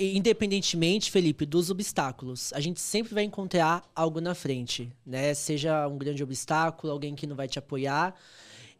independentemente, 0.00 1.10
Felipe, 1.10 1.44
dos 1.44 1.70
obstáculos, 1.70 2.52
a 2.54 2.60
gente 2.60 2.80
sempre 2.80 3.14
vai 3.14 3.24
encontrar 3.24 3.82
algo 3.94 4.20
na 4.20 4.34
frente, 4.34 4.90
né? 5.06 5.34
Seja 5.34 5.86
um 5.86 5.98
grande 5.98 6.22
obstáculo, 6.22 6.92
alguém 6.92 7.14
que 7.14 7.26
não 7.26 7.36
vai 7.36 7.46
te 7.48 7.58
apoiar. 7.58 8.14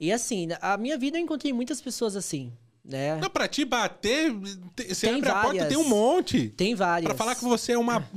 E 0.00 0.10
assim, 0.10 0.48
a 0.60 0.76
minha 0.76 0.96
vida 0.96 1.18
eu 1.18 1.22
encontrei 1.22 1.52
muitas 1.52 1.80
pessoas 1.80 2.16
assim, 2.16 2.52
né? 2.84 3.16
Não, 3.16 3.28
pra 3.28 3.46
te 3.46 3.64
bater, 3.64 4.32
você 4.32 5.06
tem 5.06 5.16
abre 5.16 5.28
várias. 5.28 5.28
a 5.28 5.42
porta, 5.42 5.66
tem 5.66 5.76
um 5.76 5.88
monte. 5.88 6.48
Tem 6.56 6.74
várias. 6.74 7.06
Pra 7.06 7.16
falar 7.16 7.34
que 7.34 7.44
você 7.44 7.72
é 7.72 7.78
uma... 7.78 8.08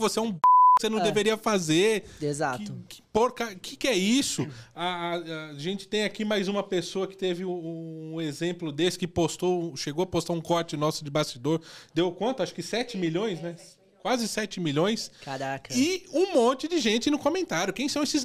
você 0.00 0.18
é 0.18 0.22
um 0.22 0.38
você 0.80 0.88
não 0.88 1.00
é. 1.00 1.02
deveria 1.02 1.36
fazer. 1.36 2.04
Exato. 2.20 2.72
Que, 2.88 2.96
que 2.96 3.02
porca, 3.12 3.54
que, 3.56 3.76
que 3.76 3.88
é 3.88 3.94
isso? 3.94 4.46
A, 4.74 5.14
a, 5.14 5.54
gente 5.58 5.88
tem 5.88 6.04
aqui 6.04 6.24
mais 6.24 6.48
uma 6.48 6.62
pessoa 6.62 7.06
que 7.06 7.16
teve 7.16 7.44
um, 7.44 8.14
um, 8.14 8.20
exemplo 8.20 8.70
desse, 8.70 8.98
que 8.98 9.06
postou, 9.06 9.76
chegou 9.76 10.04
a 10.04 10.06
postar 10.06 10.32
um 10.32 10.40
corte 10.40 10.76
nosso 10.76 11.04
de 11.04 11.10
bastidor. 11.10 11.60
Deu 11.92 12.12
quanto? 12.12 12.42
Acho 12.42 12.54
que 12.54 12.62
7 12.62 12.96
milhões, 12.96 13.40
né? 13.40 13.56
Quase 14.00 14.28
7 14.28 14.60
milhões. 14.60 15.10
Caraca. 15.22 15.74
E 15.74 16.04
um 16.12 16.34
monte 16.34 16.68
de 16.68 16.78
gente 16.78 17.10
no 17.10 17.18
comentário. 17.18 17.72
Quem 17.72 17.88
são 17.88 18.02
esses 18.02 18.22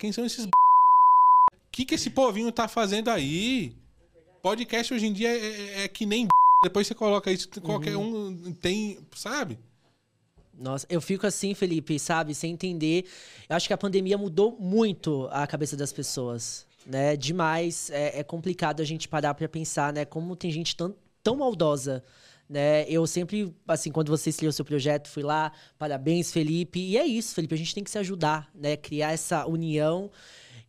Quem 0.00 0.12
são 0.12 0.26
esses 0.26 0.44
O 0.44 0.50
que, 1.70 1.84
que 1.84 1.94
esse 1.94 2.10
povinho 2.10 2.50
tá 2.50 2.66
fazendo 2.66 3.08
aí? 3.08 3.74
Podcast 4.42 4.92
hoje 4.92 5.06
em 5.06 5.12
dia 5.12 5.28
é, 5.28 5.36
é, 5.36 5.84
é 5.84 5.88
que 5.88 6.04
nem 6.04 6.26
depois 6.62 6.86
você 6.86 6.94
coloca 6.94 7.30
isso, 7.30 7.48
qualquer 7.60 7.96
uhum. 7.96 8.28
um 8.28 8.52
tem, 8.52 8.98
sabe? 9.16 9.58
Nossa, 10.58 10.86
eu 10.88 11.00
fico 11.00 11.26
assim, 11.26 11.54
Felipe, 11.54 11.98
sabe, 11.98 12.34
sem 12.34 12.52
entender. 12.52 13.06
Eu 13.48 13.56
acho 13.56 13.66
que 13.66 13.72
a 13.72 13.78
pandemia 13.78 14.18
mudou 14.18 14.56
muito 14.58 15.28
a 15.30 15.46
cabeça 15.46 15.76
das 15.76 15.92
pessoas, 15.92 16.66
né? 16.86 17.16
Demais. 17.16 17.90
É, 17.90 18.20
é 18.20 18.22
complicado 18.22 18.80
a 18.80 18.84
gente 18.84 19.08
parar 19.08 19.34
para 19.34 19.48
pensar, 19.48 19.92
né? 19.92 20.04
Como 20.04 20.36
tem 20.36 20.50
gente 20.50 20.76
tão, 20.76 20.94
tão 21.22 21.36
maldosa, 21.36 22.04
né? 22.48 22.84
Eu 22.88 23.06
sempre, 23.06 23.54
assim, 23.66 23.90
quando 23.90 24.10
você 24.10 24.30
estreou 24.30 24.50
o 24.50 24.52
seu 24.52 24.64
projeto, 24.64 25.08
fui 25.08 25.22
lá, 25.22 25.52
parabéns, 25.78 26.30
Felipe. 26.30 26.80
E 26.80 26.96
é 26.98 27.06
isso, 27.06 27.34
Felipe, 27.34 27.54
a 27.54 27.58
gente 27.58 27.74
tem 27.74 27.82
que 27.82 27.90
se 27.90 27.98
ajudar, 27.98 28.50
né? 28.54 28.76
Criar 28.76 29.12
essa 29.12 29.46
união 29.46 30.10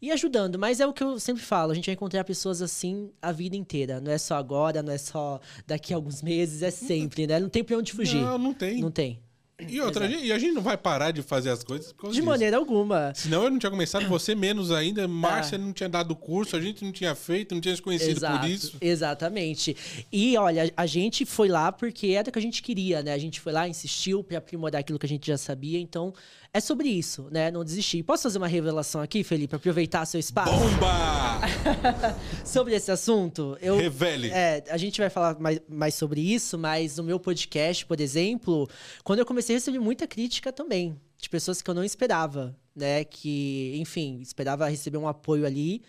e 0.02 0.12
ajudando. 0.12 0.58
Mas 0.58 0.80
é 0.80 0.88
o 0.88 0.94
que 0.94 1.04
eu 1.04 1.20
sempre 1.20 1.44
falo, 1.44 1.72
a 1.72 1.76
gente 1.76 1.86
vai 1.86 1.94
encontrar 1.94 2.24
pessoas 2.24 2.62
assim 2.62 3.12
a 3.22 3.32
vida 3.32 3.56
inteira. 3.56 4.02
Não 4.02 4.12
é 4.12 4.18
só 4.18 4.36
agora, 4.36 4.82
não 4.82 4.92
é 4.92 4.98
só 4.98 5.40
daqui 5.68 5.94
a 5.94 5.98
alguns 5.98 6.22
meses, 6.22 6.62
é 6.62 6.72
sempre, 6.72 7.28
né? 7.28 7.40
Não 7.40 7.50
tem 7.50 7.64
pra 7.64 7.78
onde 7.78 7.94
fugir. 7.94 8.22
Não, 8.22 8.38
não 8.38 8.54
tem. 8.54 8.82
Não 8.82 8.92
tem. 8.92 9.20
E 9.60 9.80
outra, 9.80 10.06
a 10.06 10.08
gente, 10.10 10.26
e 10.26 10.32
a 10.32 10.40
gente 10.40 10.54
não 10.54 10.62
vai 10.62 10.76
parar 10.76 11.12
de 11.12 11.22
fazer 11.22 11.52
as 11.52 11.64
coisas 11.64 11.94
De 11.94 12.10
disso. 12.10 12.26
maneira 12.26 12.58
alguma. 12.58 13.14
Senão 13.14 13.44
eu 13.44 13.52
não 13.52 13.60
tinha 13.60 13.70
começado, 13.70 14.08
você 14.08 14.34
menos 14.34 14.72
ainda, 14.72 15.08
Márcia 15.08 15.58
ah. 15.58 15.60
não 15.60 15.72
tinha 15.72 15.88
dado 15.88 16.16
curso, 16.16 16.56
a 16.56 16.62
gente 16.62 16.84
não 16.84 16.92
tinha 16.92 17.14
feito, 17.14 17.54
não 17.54 17.62
tinha 17.62 17.76
se 17.76 17.82
conhecido 17.82 18.18
Exato, 18.18 18.40
por 18.40 18.50
isso. 18.50 18.78
Exatamente. 18.82 19.78
E 20.12 20.36
olha, 20.38 20.74
a 20.76 20.86
gente 20.88 21.24
foi 21.26 21.48
lá 21.50 21.72
porque 21.72 22.08
era 22.08 22.30
o 22.30 22.32
que 22.32 22.40
a 22.40 22.42
gente 22.42 22.64
queria, 22.64 23.04
né? 23.04 23.14
A 23.14 23.18
gente 23.18 23.40
foi 23.40 23.54
lá, 23.54 23.68
insistiu 23.68 24.24
para 24.24 24.40
aprimorar 24.40 24.80
aquilo 24.80 24.98
que 24.98 25.06
a 25.06 25.10
gente 25.10 25.28
já 25.28 25.38
sabia, 25.38 25.80
então 25.80 26.14
é 26.54 26.60
sobre 26.60 26.88
isso, 26.88 27.28
né? 27.32 27.50
Não 27.50 27.64
desistir. 27.64 28.04
Posso 28.04 28.24
fazer 28.24 28.38
uma 28.38 28.48
revelação 28.48 29.02
aqui, 29.02 29.24
Felipe, 29.24 29.56
aproveitar 29.56 30.06
seu 30.06 30.20
espaço? 30.20 30.52
Bomba! 30.52 31.42
sobre 32.46 32.76
esse 32.76 32.92
assunto, 32.92 33.58
eu. 33.60 33.76
Revele. 33.76 34.30
É, 34.30 34.64
a 34.70 34.78
gente 34.78 35.02
vai 35.02 35.10
falar 35.10 35.40
mais, 35.40 35.60
mais 35.68 35.96
sobre 35.96 36.22
isso, 36.22 36.58
mas 36.58 36.98
no 36.98 37.04
meu 37.04 37.20
podcast, 37.20 37.84
por 37.88 38.00
exemplo, 38.00 38.70
quando 39.04 39.20
eu 39.20 39.26
comecei 39.26 39.56
a 39.56 39.58
receber 39.58 39.80
muita 39.80 40.06
crítica 40.06 40.54
também, 40.54 40.96
de 41.18 41.28
pessoas 41.28 41.60
que 41.60 41.70
eu 41.70 41.74
não 41.74 41.84
esperava, 41.84 42.56
né? 42.76 43.04
Que, 43.04 43.76
enfim, 43.78 44.20
esperava 44.22 44.70
receber 44.70 44.98
um 44.98 45.08
apoio 45.08 45.48
ali 45.48 45.82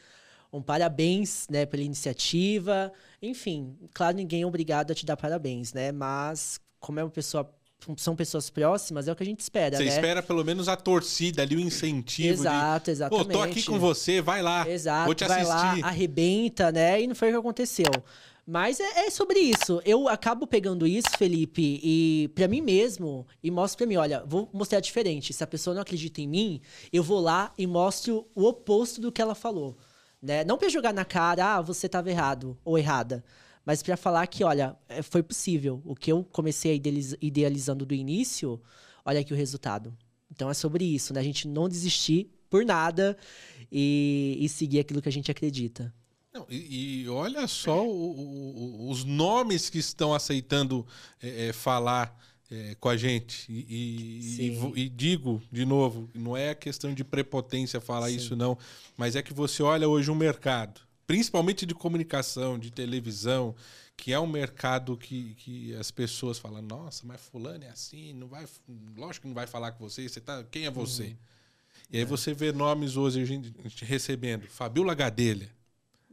um 0.50 0.62
parabéns, 0.62 1.48
né, 1.50 1.66
pela 1.66 1.82
iniciativa. 1.82 2.92
Enfim, 3.20 3.76
claro, 3.92 4.16
ninguém 4.16 4.42
é 4.42 4.46
obrigado 4.46 4.92
a 4.92 4.94
te 4.94 5.04
dar 5.04 5.16
parabéns, 5.16 5.72
né? 5.72 5.90
Mas 5.90 6.60
como 6.78 7.00
é 7.00 7.02
uma 7.02 7.10
pessoa 7.10 7.52
são 7.96 8.16
pessoas 8.16 8.50
próximas, 8.50 9.08
é 9.08 9.12
o 9.12 9.16
que 9.16 9.22
a 9.22 9.26
gente 9.26 9.40
espera, 9.40 9.76
Você 9.76 9.84
né? 9.84 9.90
espera 9.90 10.22
pelo 10.22 10.44
menos 10.44 10.68
a 10.68 10.76
torcida 10.76 11.42
ali, 11.42 11.56
o 11.56 11.60
incentivo. 11.60 12.42
Exato, 12.42 12.86
de, 12.86 12.90
exatamente. 12.92 13.26
Pô, 13.26 13.32
tô 13.32 13.42
aqui 13.42 13.62
com 13.62 13.78
você, 13.78 14.20
vai 14.20 14.42
lá. 14.42 14.68
Exato, 14.68 15.06
vou 15.06 15.14
te 15.14 15.24
vai 15.24 15.42
assistir. 15.42 15.82
lá, 15.82 15.88
arrebenta, 15.88 16.72
né? 16.72 17.02
E 17.02 17.06
não 17.06 17.14
foi 17.14 17.28
o 17.28 17.32
que 17.32 17.38
aconteceu. 17.38 17.90
Mas 18.46 18.78
é, 18.78 19.06
é, 19.06 19.10
sobre 19.10 19.38
isso. 19.38 19.80
Eu 19.84 20.08
acabo 20.08 20.46
pegando 20.46 20.86
isso, 20.86 21.08
Felipe, 21.16 21.80
e 21.82 22.30
para 22.34 22.46
mim 22.46 22.60
mesmo, 22.60 23.26
e 23.42 23.50
mostro 23.50 23.78
para 23.78 23.86
mim, 23.86 23.96
olha, 23.96 24.22
vou 24.26 24.48
mostrar 24.52 24.80
diferente. 24.80 25.32
Se 25.32 25.42
a 25.42 25.46
pessoa 25.46 25.74
não 25.74 25.82
acredita 25.82 26.20
em 26.20 26.28
mim, 26.28 26.60
eu 26.92 27.02
vou 27.02 27.20
lá 27.20 27.52
e 27.56 27.66
mostro 27.66 28.26
o 28.34 28.44
oposto 28.44 29.00
do 29.00 29.10
que 29.10 29.22
ela 29.22 29.34
falou. 29.34 29.76
Né? 30.22 30.44
Não 30.44 30.58
para 30.58 30.68
jogar 30.68 30.92
na 30.92 31.04
cara, 31.04 31.56
ah, 31.56 31.60
você 31.62 31.86
estava 31.86 32.10
errado 32.10 32.56
ou 32.64 32.78
errada 32.78 33.24
mas 33.64 33.82
para 33.82 33.96
falar 33.96 34.26
que, 34.26 34.44
olha, 34.44 34.76
é, 34.88 35.02
foi 35.02 35.22
possível. 35.22 35.80
O 35.84 35.94
que 35.94 36.12
eu 36.12 36.24
comecei 36.24 36.80
idealizando 37.20 37.86
do 37.86 37.94
início, 37.94 38.60
olha 39.04 39.20
aqui 39.20 39.32
o 39.32 39.36
resultado. 39.36 39.96
Então 40.30 40.50
é 40.50 40.54
sobre 40.54 40.84
isso, 40.84 41.14
né? 41.14 41.20
A 41.20 41.24
gente 41.24 41.48
não 41.48 41.68
desistir 41.68 42.30
por 42.50 42.64
nada 42.64 43.16
e, 43.70 44.36
e 44.40 44.48
seguir 44.48 44.80
aquilo 44.80 45.00
que 45.00 45.08
a 45.08 45.12
gente 45.12 45.30
acredita. 45.30 45.92
Não, 46.32 46.46
e, 46.50 47.02
e, 47.02 47.08
olha 47.08 47.46
só 47.46 47.86
o, 47.86 47.90
o, 47.90 48.90
os 48.90 49.04
nomes 49.04 49.70
que 49.70 49.78
estão 49.78 50.12
aceitando 50.12 50.84
é, 51.22 51.48
é, 51.48 51.52
falar 51.52 52.20
é, 52.50 52.74
com 52.74 52.88
a 52.88 52.96
gente. 52.96 53.46
E, 53.50 54.58
e, 54.74 54.88
digo 54.88 55.40
de 55.50 55.64
novo, 55.64 56.10
não 56.12 56.36
é 56.36 56.54
questão 56.54 56.92
de 56.92 57.04
prepotência 57.04 57.80
falar 57.80 58.08
Sim. 58.10 58.16
isso, 58.16 58.36
não, 58.36 58.58
mas 58.96 59.14
é 59.14 59.22
que 59.22 59.32
você 59.32 59.62
olha 59.62 59.88
hoje 59.88 60.10
um 60.10 60.14
mercado 60.14 60.80
principalmente 61.06 61.66
de 61.66 61.74
comunicação, 61.74 62.58
de 62.58 62.70
televisão, 62.70 63.54
que 63.96 64.12
é 64.12 64.18
um 64.18 64.26
mercado 64.26 64.96
que, 64.96 65.34
que 65.34 65.74
as 65.74 65.90
pessoas 65.90 66.38
falam, 66.38 66.62
nossa, 66.62 67.06
mas 67.06 67.20
fulano 67.20 67.64
é 67.64 67.68
assim, 67.68 68.12
não 68.12 68.26
vai, 68.26 68.46
lógico 68.96 69.22
que 69.22 69.28
não 69.28 69.34
vai 69.34 69.46
falar 69.46 69.72
com 69.72 69.88
você, 69.88 70.08
você 70.08 70.20
tá, 70.20 70.44
quem 70.50 70.66
é 70.66 70.70
você? 70.70 71.04
Uhum. 71.04 71.16
E 71.90 71.96
aí 71.98 72.02
é. 72.02 72.06
você 72.06 72.34
vê 72.34 72.52
nomes 72.52 72.96
hoje 72.96 73.22
a 73.22 73.24
gente, 73.24 73.54
recebendo, 73.84 74.46
Fabiola 74.48 74.94
Gadelha, 74.94 75.50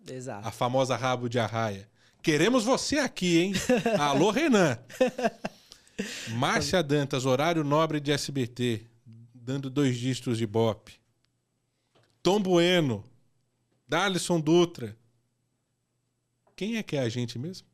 Exato. 0.09 0.47
a 0.47 0.51
famosa 0.51 0.95
rabo 0.95 1.27
de 1.27 1.39
arraia. 1.39 1.89
Queremos 2.21 2.63
você 2.63 2.99
aqui, 2.99 3.39
hein? 3.39 3.53
Alô, 3.99 4.29
Renan. 4.29 4.77
Márcia 6.29 6.83
Dantas, 6.83 7.25
horário 7.25 7.63
nobre 7.63 7.99
de 7.99 8.11
SBT, 8.11 8.85
dando 9.33 9.69
dois 9.69 9.97
dígitos 9.97 10.37
de 10.37 10.45
bope. 10.45 10.99
Tom 12.21 12.39
Bueno, 12.39 13.03
Darlison 13.91 14.39
Dutra. 14.39 14.97
Quem 16.55 16.77
é 16.77 16.83
que 16.83 16.95
é 16.95 17.01
a 17.01 17.09
gente 17.09 17.37
mesmo? 17.37 17.67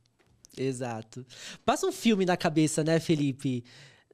Exato. 0.58 1.24
Passa 1.64 1.86
um 1.86 1.92
filme 1.92 2.26
na 2.26 2.36
cabeça, 2.36 2.84
né, 2.84 3.00
Felipe? 3.00 3.64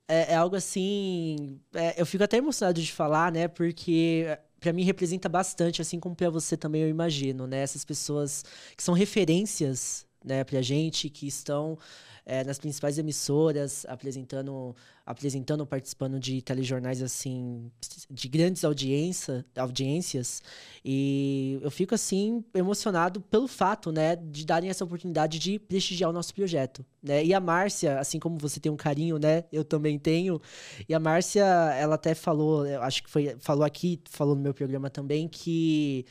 É, 0.05 0.33
é 0.33 0.35
algo 0.35 0.53
assim. 0.57 1.61
É, 1.73 2.01
eu 2.01 2.05
fico 2.05 2.21
até 2.21 2.35
emocionado 2.35 2.81
de 2.81 2.91
falar, 2.91 3.31
né? 3.31 3.47
Porque 3.47 4.25
para 4.59 4.73
mim 4.73 4.83
representa 4.83 5.29
bastante, 5.29 5.81
assim 5.81 5.97
como 5.97 6.13
para 6.13 6.29
você 6.29 6.57
também, 6.57 6.81
eu 6.81 6.89
imagino, 6.89 7.47
né? 7.47 7.59
Essas 7.59 7.85
pessoas 7.85 8.43
que 8.75 8.83
são 8.83 8.93
referências, 8.93 10.05
né, 10.23 10.43
pra 10.43 10.61
gente, 10.61 11.09
que 11.09 11.27
estão 11.27 11.77
é, 12.25 12.43
nas 12.43 12.57
principais 12.57 12.97
emissoras, 12.97 13.85
apresentando, 13.87 14.75
apresentando, 15.05 15.65
participando 15.65 16.19
de 16.19 16.41
telejornais 16.41 17.01
assim 17.01 17.69
de 18.09 18.27
grandes 18.29 18.63
audiência, 18.63 19.45
audiências. 19.55 20.41
E 20.85 21.59
eu 21.61 21.69
fico 21.69 21.93
assim 21.93 22.43
emocionado 22.53 23.19
pelo 23.19 23.47
fato, 23.47 23.91
né, 23.91 24.15
de 24.15 24.45
darem 24.45 24.69
essa 24.69 24.85
oportunidade 24.85 25.37
de 25.37 25.59
prestigiar 25.59 26.09
o 26.09 26.13
nosso 26.13 26.33
projeto, 26.33 26.85
né? 27.01 27.23
E 27.23 27.33
a 27.33 27.39
Márcia, 27.39 27.99
assim 27.99 28.19
como 28.19 28.37
você 28.37 28.59
tem 28.59 28.71
um 28.71 28.77
carinho, 28.77 29.17
né, 29.17 29.43
eu 29.51 29.65
também 29.65 29.99
tenho. 29.99 30.41
E 30.87 30.93
a 30.93 30.99
Márcia, 30.99 31.43
ela 31.43 31.95
até 31.95 32.15
falou, 32.15 32.65
acho 32.81 33.03
que 33.03 33.09
foi 33.09 33.35
falou 33.39 33.65
aqui, 33.65 33.99
falou 34.09 34.35
no 34.35 34.41
meu 34.41 34.53
programa 34.53 34.89
também 34.89 35.27
que 35.27 36.05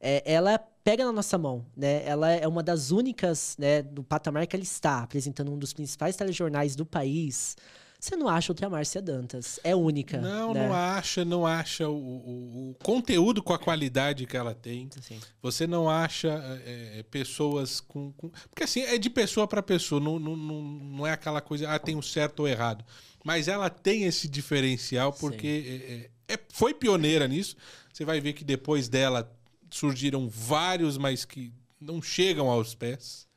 é, 0.00 0.22
ela 0.24 0.58
pega 0.88 1.04
na 1.04 1.12
nossa 1.12 1.36
mão, 1.36 1.66
né? 1.76 2.02
Ela 2.06 2.30
é 2.30 2.48
uma 2.48 2.62
das 2.62 2.90
únicas, 2.90 3.54
né, 3.58 3.82
do 3.82 4.02
patamar 4.02 4.46
que 4.46 4.56
ela 4.56 4.62
está, 4.62 5.02
apresentando 5.02 5.52
um 5.52 5.58
dos 5.58 5.74
principais 5.74 6.16
telejornais 6.16 6.74
do 6.74 6.86
país. 6.86 7.58
Você 8.00 8.16
não 8.16 8.26
acha 8.26 8.52
outra 8.52 8.70
Márcia 8.70 9.02
Dantas. 9.02 9.60
É 9.62 9.76
única. 9.76 10.18
Não, 10.18 10.54
né? 10.54 10.66
não 10.66 10.74
acha, 10.74 11.26
não 11.26 11.46
acha 11.46 11.88
o, 11.88 11.94
o, 11.94 12.70
o, 12.70 12.74
conteúdo 12.82 13.42
com 13.42 13.52
a 13.52 13.58
qualidade 13.58 14.24
que 14.24 14.34
ela 14.34 14.54
tem. 14.54 14.88
Sim. 15.02 15.20
Você 15.42 15.66
não 15.66 15.90
acha 15.90 16.28
é, 16.64 17.00
é 17.00 17.02
pessoas 17.02 17.80
com, 17.80 18.12
com, 18.12 18.30
Porque 18.48 18.62
assim, 18.62 18.80
é 18.80 18.96
de 18.96 19.10
pessoa 19.10 19.46
para 19.46 19.62
pessoa, 19.62 20.00
não, 20.00 20.18
não, 20.18 20.36
não, 20.36 20.62
não 20.62 21.06
é 21.06 21.12
aquela 21.12 21.42
coisa, 21.42 21.68
ah, 21.68 21.78
tem 21.78 21.96
um 21.96 22.02
certo 22.02 22.40
ou 22.40 22.48
errado. 22.48 22.82
Mas 23.22 23.46
ela 23.46 23.68
tem 23.68 24.04
esse 24.04 24.26
diferencial 24.26 25.12
porque 25.12 26.10
é, 26.28 26.32
é, 26.32 26.34
é, 26.34 26.40
foi 26.48 26.72
pioneira 26.72 27.28
nisso. 27.28 27.56
Você 27.92 28.04
vai 28.04 28.20
ver 28.20 28.32
que 28.32 28.44
depois 28.44 28.88
dela 28.88 29.28
surgiram 29.70 30.28
vários, 30.28 30.96
mas 30.96 31.24
que 31.24 31.52
não 31.80 32.02
chegam 32.02 32.48
aos 32.48 32.74
pés. 32.74 33.27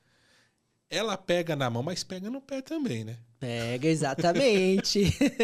Ela 0.91 1.15
pega 1.15 1.55
na 1.55 1.69
mão, 1.69 1.81
mas 1.81 2.03
pega 2.03 2.29
no 2.29 2.41
pé 2.41 2.62
também, 2.62 3.05
né? 3.05 3.15
Pega, 3.39 3.88
exatamente. 3.88 5.01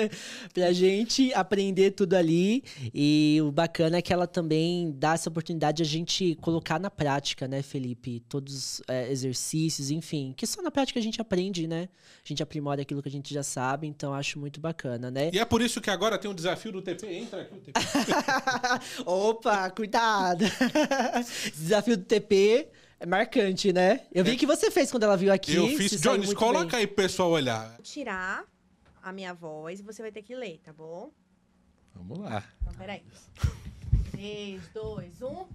pra 0.53 0.73
gente 0.73 1.33
aprender 1.33 1.91
tudo 1.91 2.15
ali. 2.15 2.63
E 2.93 3.39
o 3.41 3.49
bacana 3.49 3.97
é 3.97 4.01
que 4.01 4.11
ela 4.11 4.27
também 4.27 4.91
dá 4.91 5.13
essa 5.13 5.29
oportunidade 5.29 5.77
de 5.77 5.83
a 5.83 5.85
gente 5.85 6.35
colocar 6.41 6.79
na 6.79 6.91
prática, 6.91 7.47
né, 7.47 7.63
Felipe? 7.63 8.19
Todos 8.27 8.53
os 8.53 8.81
é, 8.89 9.09
exercícios, 9.09 9.89
enfim. 9.89 10.33
Que 10.35 10.45
só 10.45 10.61
na 10.61 10.69
prática 10.69 10.99
a 10.99 11.01
gente 11.01 11.21
aprende, 11.21 11.65
né? 11.65 11.87
A 12.23 12.27
gente 12.27 12.43
aprimora 12.43 12.81
aquilo 12.81 13.01
que 13.01 13.09
a 13.09 13.11
gente 13.11 13.33
já 13.33 13.41
sabe. 13.41 13.87
Então 13.87 14.13
acho 14.13 14.37
muito 14.37 14.59
bacana, 14.59 15.09
né? 15.09 15.31
E 15.33 15.39
é 15.39 15.45
por 15.45 15.61
isso 15.61 15.79
que 15.79 15.89
agora 15.89 16.17
tem 16.17 16.29
um 16.29 16.35
desafio 16.35 16.73
do 16.73 16.81
TP. 16.81 17.07
Entra 17.07 17.43
aqui 17.43 17.55
o 17.55 17.57
TP. 17.57 17.79
Opa, 19.07 19.69
cuidado. 19.69 20.43
desafio 21.55 21.95
do 21.95 22.03
TP 22.03 22.67
é 22.99 23.05
marcante, 23.05 23.71
né? 23.71 24.05
Eu 24.11 24.23
vi 24.23 24.31
é. 24.31 24.35
que 24.35 24.45
você 24.45 24.71
fez 24.71 24.89
quando 24.89 25.03
ela 25.03 25.15
viu 25.15 25.31
aqui. 25.31 25.55
Eu 25.55 25.67
fiz. 25.69 25.99
Jones, 26.01 26.33
coloca 26.33 26.71
bem. 26.71 26.79
aí 26.81 26.87
pro 26.87 26.95
pessoal 26.95 27.29
olhar. 27.29 27.69
Vou 27.73 27.83
tirar 27.83 28.43
a 29.03 29.11
minha 29.11 29.33
voz 29.33 29.79
e 29.79 29.83
você 29.83 30.01
vai 30.01 30.11
ter 30.11 30.21
que 30.23 30.35
ler, 30.35 30.59
tá 30.63 30.73
bom? 30.73 31.11
Vamos 31.93 32.19
lá. 32.19 32.43
Então, 32.61 32.73
peraí. 32.73 33.03
3, 34.11 34.61
2, 34.73 35.21
1. 35.21 35.47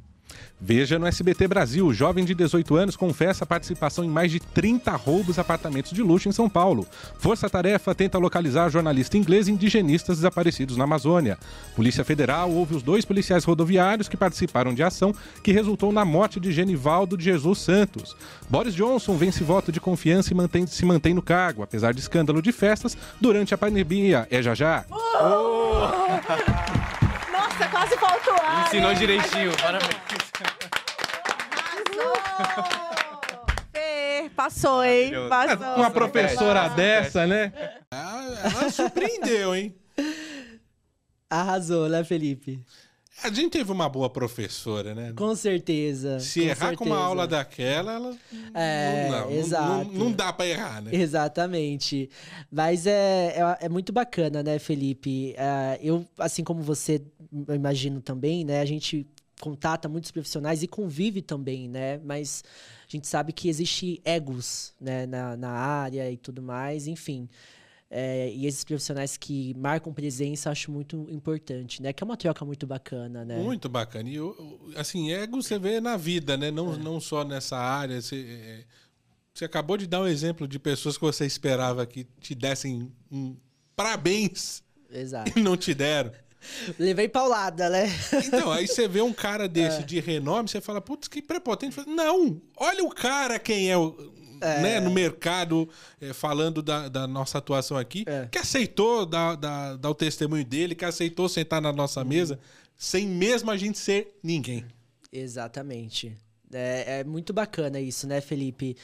Veja 0.61 0.99
no 0.99 1.07
SBT 1.07 1.49
Brasil, 1.49 1.92
jovem 1.92 2.25
de 2.25 2.35
18 2.35 2.77
anos 2.77 2.97
confessa 2.97 3.45
participação 3.45 4.05
em 4.05 4.09
mais 4.09 4.31
de 4.31 4.38
30 4.38 4.92
roubos 4.92 5.38
a 5.38 5.42
apartamentos 5.42 5.92
de 5.92 6.03
luxo 6.03 6.29
em 6.29 6.33
São 6.33 6.49
Paulo. 6.49 6.87
Força 7.18 7.51
Tarefa 7.51 7.95
tenta 7.95 8.16
localizar 8.16 8.71
jornalista 8.71 9.18
inglês 9.18 9.49
e 9.49 9.53
indigenistas 9.53 10.18
desaparecidos 10.18 10.77
na 10.77 10.85
Amazônia. 10.85 11.37
Polícia 11.77 12.05
Federal 12.05 12.51
ouve 12.51 12.77
os 12.77 12.83
dois 12.83 13.05
policiais 13.05 13.45
rodoviários 13.45 14.09
que 14.09 14.16
participaram 14.16 14.73
de 14.73 14.83
ação 14.83 15.14
que 15.42 15.53
resultou 15.53 15.92
na 15.92 16.05
morte 16.05 16.40
de 16.40 16.51
Genivaldo 16.53 17.16
de 17.16 17.25
Jesus 17.25 17.59
Santos. 17.59 18.16
Boris 18.49 18.75
Johnson 18.75 19.16
vence 19.16 19.45
voto 19.45 19.71
de 19.71 19.81
confiança 19.81 20.33
e 20.33 20.37
mantém, 20.37 20.66
se 20.66 20.85
mantém 20.85 21.12
no 21.12 21.23
cargo, 21.23 21.62
apesar 21.62 21.92
de 21.92 22.01
escândalo 22.01 22.40
de 22.40 22.53
festas 22.53 22.97
durante 23.21 23.53
a 23.53 23.59
pandemia. 23.59 24.27
É 24.31 24.40
já 24.40 24.55
já. 24.55 24.85
Oh! 24.90 25.73
Nossa, 27.33 27.68
quase 27.68 27.97
faltou 27.97 28.35
ar. 28.35 28.66
Ensinou 28.66 28.95
direitinho, 28.95 29.53
parabéns. 29.61 30.12
Fê, 33.73 34.31
passou, 34.37 34.85
hein? 34.85 35.12
Passou. 35.29 35.77
Uma 35.77 35.90
professora 35.90 36.68
dessa, 36.68 37.27
né? 37.27 37.53
Ela, 37.90 38.71
surpreendeu, 38.71 39.55
hein? 39.55 39.75
Arrasou, 41.31 41.88
né, 41.88 42.05
Felipe? 42.05 42.61
A 43.23 43.29
gente 43.31 43.51
teve 43.51 43.71
uma 43.71 43.88
boa 43.88 44.11
professora, 44.11 44.95
né? 44.95 45.12
Com 45.14 45.35
certeza. 45.37 46.18
Se 46.18 46.40
com 46.40 46.47
errar 46.47 46.57
certeza. 46.57 46.77
com 46.77 46.85
uma 46.87 46.97
aula 46.97 47.27
daquela, 47.27 47.92
ela. 47.92 48.16
É, 48.53 49.09
não, 49.11 49.21
não, 49.21 49.31
exato. 49.31 49.85
Não, 49.92 50.05
não, 50.05 50.12
dá 50.12 50.33
pra 50.33 50.47
errar, 50.47 50.83
né? 50.83 50.90
Exatamente. 50.92 52.11
Mas 52.51 52.87
é, 52.87 53.37
é, 53.37 53.66
é 53.66 53.68
muito 53.68 53.92
bacana, 53.92 54.42
né, 54.42 54.59
Felipe? 54.59 55.37
Uh, 55.38 55.79
eu, 55.81 56.07
assim 56.18 56.42
como 56.42 56.62
você, 56.62 57.01
eu 57.47 57.55
imagino 57.55 58.01
também, 58.01 58.45
né? 58.45 58.61
A 58.61 58.64
gente 58.64 59.07
contata 59.43 59.89
muitos 59.89 60.13
profissionais 60.13 60.63
e 60.63 60.69
convive 60.69 61.21
também, 61.21 61.69
né? 61.69 61.99
Mas 62.05 62.45
a 62.89 62.91
gente 62.91 63.09
sabe 63.09 63.33
que 63.33 63.49
existe 63.49 64.01
egos 64.05 64.73
né? 64.81 65.05
na, 65.05 65.37
na 65.37 65.51
área 65.51 66.09
e 66.09 66.17
tudo 66.17 66.41
mais, 66.41 66.87
enfim. 66.87 67.29
É, 67.91 68.31
e 68.33 68.47
esses 68.47 68.63
profissionais 68.63 69.17
que 69.17 69.53
marcam 69.55 69.93
presença 69.93 70.49
acho 70.49 70.71
muito 70.71 71.09
importante, 71.11 71.83
né? 71.83 71.93
Que 71.93 72.05
é 72.05 72.07
uma 72.07 72.17
troca 72.17 72.45
muito 72.45 72.69
bacana, 72.69 73.25
né? 73.25 73.37
Muito 73.37 73.69
bacana. 73.69 74.09
E 74.09 74.17
assim, 74.77 75.11
ego 75.13 75.43
você 75.43 75.59
vê 75.59 75.81
na 75.81 75.97
vida, 75.97 76.37
né? 76.37 76.53
Não, 76.53 76.75
é. 76.75 76.77
não 76.79 77.01
só 77.01 77.25
nessa 77.25 77.59
área. 77.59 78.01
Você, 78.01 78.17
é, 78.17 78.65
você 79.35 79.45
acabou 79.45 79.77
de 79.77 79.89
dar 79.89 80.03
um 80.03 80.07
exemplo 80.07 80.47
de 80.47 80.61
pessoas 80.61 80.97
que 80.97 81.03
você 81.03 81.27
esperava 81.27 81.85
que 81.85 82.05
te 82.21 82.33
dessem 82.37 82.93
um 83.11 83.37
parabéns. 83.75 84.63
Exato. 84.89 85.33
E 85.37 85.43
não 85.43 85.57
te 85.57 85.75
deram. 85.75 86.13
Levei 86.79 87.09
paulada, 87.09 87.69
né? 87.69 87.89
Então, 88.25 88.51
aí 88.51 88.67
você 88.67 88.89
vê 88.89 89.01
um 89.01 89.13
cara 89.13 89.47
desse 89.49 89.81
é. 89.81 89.83
de 89.83 90.01
renome, 90.01 90.49
você 90.49 90.61
fala, 90.61 90.81
putz, 90.81 91.09
que 91.09 91.23
prepotente. 91.23 91.77
Não, 91.87 92.41
olha 92.57 92.85
o 92.85 92.91
cara 92.91 93.39
quem 93.39 93.71
é, 93.71 93.77
o, 93.77 94.13
é. 94.41 94.61
Né, 94.61 94.81
no 94.81 94.91
mercado, 94.91 95.69
é, 96.01 96.13
falando 96.13 96.63
da, 96.63 96.89
da, 96.89 97.07
nossa 97.07 97.39
atuação 97.39 97.77
aqui, 97.77 98.05
é. 98.07 98.29
que 98.31 98.39
aceitou 98.39 99.07
dar, 99.07 99.37
dar, 99.37 99.77
dar, 99.77 99.91
o 99.91 99.95
testemunho 99.95 100.45
dele, 100.45 100.75
que 100.75 100.85
aceitou 100.85 101.29
sentar 101.29 101.61
na 101.61 101.73
nossa 101.73 102.01
uhum. 102.01 102.09
mesa, 102.09 102.41
sem 102.77 103.07
mesmo 103.07 103.51
a 103.51 103.57
gente 103.57 103.79
ser 103.79 104.19
ninguém. 104.23 104.65
Exatamente. 105.13 106.17
É, 106.53 107.01
é, 107.01 107.05
muito 107.05 107.33
bacana 107.33 107.81
isso, 107.81 108.07
né, 108.07 108.21
Felipe? 108.21 108.77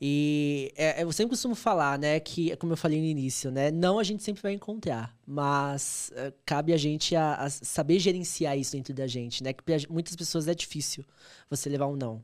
E 0.00 0.72
é, 0.76 1.02
eu 1.02 1.10
sempre 1.12 1.30
costumo 1.30 1.54
falar, 1.54 1.98
né, 1.98 2.20
que, 2.20 2.54
como 2.56 2.72
eu 2.72 2.76
falei 2.76 3.00
no 3.00 3.06
início, 3.06 3.50
né, 3.50 3.70
não 3.70 3.98
a 3.98 4.04
gente 4.04 4.22
sempre 4.22 4.42
vai 4.42 4.52
encontrar, 4.52 5.16
mas 5.26 6.12
é, 6.14 6.32
cabe 6.44 6.72
a 6.72 6.76
gente 6.76 7.16
a, 7.16 7.34
a, 7.36 7.50
saber 7.50 7.98
gerenciar 7.98 8.58
isso 8.58 8.72
dentro 8.72 8.92
da 8.92 9.06
gente, 9.06 9.42
né? 9.42 9.52
Que 9.52 9.62
para 9.62 9.76
muitas 9.88 10.14
pessoas 10.14 10.46
é 10.48 10.54
difícil 10.54 11.04
você 11.48 11.68
levar 11.68 11.86
um 11.86 11.96
não, 11.96 12.22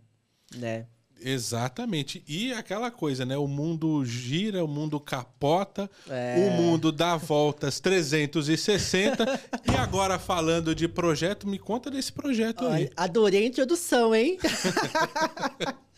né? 0.55 0.87
Exatamente. 1.23 2.23
E 2.27 2.53
aquela 2.53 2.91
coisa, 2.91 3.25
né? 3.25 3.37
O 3.37 3.47
mundo 3.47 4.05
gira, 4.05 4.65
o 4.65 4.69
mundo 4.69 4.99
capota, 4.99 5.91
é. 6.09 6.49
o 6.49 6.63
mundo 6.63 6.91
dá 6.91 7.17
voltas 7.17 7.79
360. 7.81 9.41
e 9.71 9.77
agora, 9.77 10.19
falando 10.19 10.75
de 10.75 10.89
projeto, 10.89 11.47
me 11.47 11.59
conta 11.59 11.91
desse 11.91 12.13
projeto 12.13 12.67
Ai, 12.67 12.83
aí. 12.83 12.91
Adorei 12.97 13.45
a 13.45 13.47
introdução, 13.47 14.15
hein? 14.15 14.39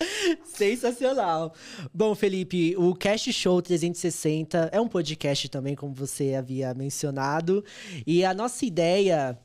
Sensacional. 0.45 1.55
Bom, 1.95 2.15
Felipe, 2.15 2.75
o 2.77 2.95
Cast 2.95 3.33
Show 3.33 3.63
360 3.63 4.71
é 4.73 4.81
um 4.81 4.89
podcast 4.89 5.49
também, 5.49 5.75
como 5.75 5.95
você 5.95 6.35
havia 6.35 6.75
mencionado. 6.75 7.65
E 8.07 8.25
a 8.25 8.35
nossa 8.35 8.65
ideia 8.65 9.39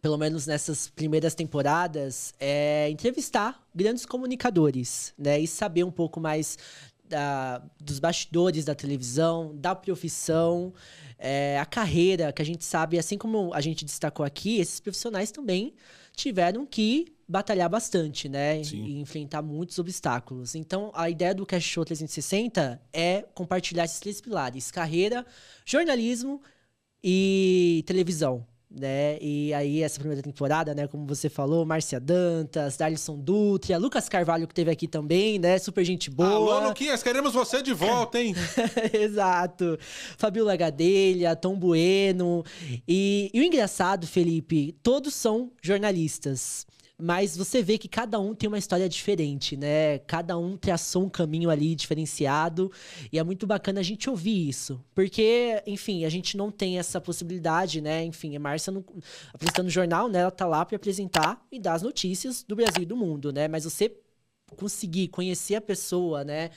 pelo 0.00 0.16
menos 0.16 0.46
nessas 0.46 0.88
primeiras 0.88 1.34
temporadas, 1.34 2.34
é 2.38 2.88
entrevistar 2.90 3.60
grandes 3.74 4.06
comunicadores, 4.06 5.12
né? 5.18 5.40
E 5.40 5.46
saber 5.46 5.84
um 5.84 5.90
pouco 5.90 6.20
mais 6.20 6.58
da, 7.08 7.62
dos 7.80 7.98
bastidores 7.98 8.64
da 8.64 8.74
televisão, 8.74 9.54
da 9.56 9.74
profissão, 9.74 10.72
é, 11.18 11.58
a 11.58 11.64
carreira, 11.64 12.32
que 12.32 12.42
a 12.42 12.44
gente 12.44 12.64
sabe, 12.64 12.98
assim 12.98 13.16
como 13.16 13.52
a 13.54 13.60
gente 13.60 13.84
destacou 13.84 14.24
aqui, 14.24 14.58
esses 14.58 14.80
profissionais 14.80 15.30
também 15.30 15.74
tiveram 16.14 16.66
que 16.66 17.14
batalhar 17.28 17.68
bastante, 17.68 18.28
né? 18.28 18.62
Sim. 18.62 18.84
E 18.84 19.00
enfrentar 19.00 19.42
muitos 19.42 19.78
obstáculos. 19.78 20.54
Então, 20.54 20.90
a 20.94 21.10
ideia 21.10 21.34
do 21.34 21.44
Cash 21.44 21.64
Show 21.64 21.84
360 21.84 22.80
é 22.92 23.22
compartilhar 23.34 23.84
esses 23.84 24.00
três 24.00 24.20
pilares: 24.20 24.70
carreira, 24.70 25.26
jornalismo 25.64 26.40
e 27.02 27.82
televisão. 27.86 28.46
Né? 28.68 29.16
E 29.20 29.54
aí, 29.54 29.82
essa 29.82 29.98
primeira 29.98 30.22
temporada, 30.22 30.74
né? 30.74 30.86
Como 30.88 31.06
você 31.06 31.28
falou, 31.28 31.64
Márcia 31.64 32.00
Dantas, 32.00 32.76
Darlison 32.76 33.16
Dutra, 33.16 33.78
Lucas 33.78 34.08
Carvalho, 34.08 34.46
que 34.46 34.54
teve 34.54 34.70
aqui 34.70 34.88
também, 34.88 35.38
né? 35.38 35.56
Super 35.58 35.84
gente 35.84 36.10
boa. 36.10 36.28
Alô, 36.28 36.68
Luquinhas, 36.68 37.02
queremos 37.02 37.32
você 37.32 37.62
de 37.62 37.72
volta, 37.72 38.20
hein? 38.20 38.34
Exato. 38.92 39.78
Fabiola 40.18 40.56
Gadelha, 40.56 41.36
Tom 41.36 41.56
Bueno. 41.56 42.44
E, 42.88 43.30
e 43.32 43.40
o 43.40 43.42
engraçado, 43.42 44.06
Felipe, 44.06 44.76
todos 44.82 45.14
são 45.14 45.52
jornalistas. 45.62 46.66
Mas 46.98 47.36
você 47.36 47.62
vê 47.62 47.76
que 47.76 47.88
cada 47.88 48.18
um 48.18 48.34
tem 48.34 48.48
uma 48.48 48.56
história 48.56 48.88
diferente, 48.88 49.54
né? 49.54 49.98
Cada 50.00 50.38
um 50.38 50.56
traçou 50.56 51.04
um 51.04 51.10
caminho 51.10 51.50
ali 51.50 51.74
diferenciado. 51.74 52.72
E 53.12 53.18
é 53.18 53.22
muito 53.22 53.46
bacana 53.46 53.80
a 53.80 53.82
gente 53.82 54.08
ouvir 54.08 54.48
isso. 54.48 54.82
Porque, 54.94 55.62
enfim, 55.66 56.06
a 56.06 56.08
gente 56.08 56.38
não 56.38 56.50
tem 56.50 56.78
essa 56.78 56.98
possibilidade, 56.98 57.82
né? 57.82 58.02
Enfim, 58.02 58.34
a 58.34 58.40
Márcia 58.40 58.72
não, 58.72 58.82
apresentando 59.32 59.66
o 59.66 59.70
jornal, 59.70 60.08
né? 60.08 60.20
Ela 60.20 60.30
tá 60.30 60.46
lá 60.46 60.64
para 60.64 60.76
apresentar 60.76 61.44
e 61.52 61.58
dar 61.60 61.74
as 61.74 61.82
notícias 61.82 62.42
do 62.42 62.56
Brasil 62.56 62.82
e 62.82 62.86
do 62.86 62.96
mundo, 62.96 63.30
né? 63.30 63.46
Mas 63.46 63.64
você 63.64 63.94
conseguir 64.56 65.08
conhecer 65.08 65.56
a 65.56 65.60
pessoa, 65.60 66.24
né? 66.24 66.50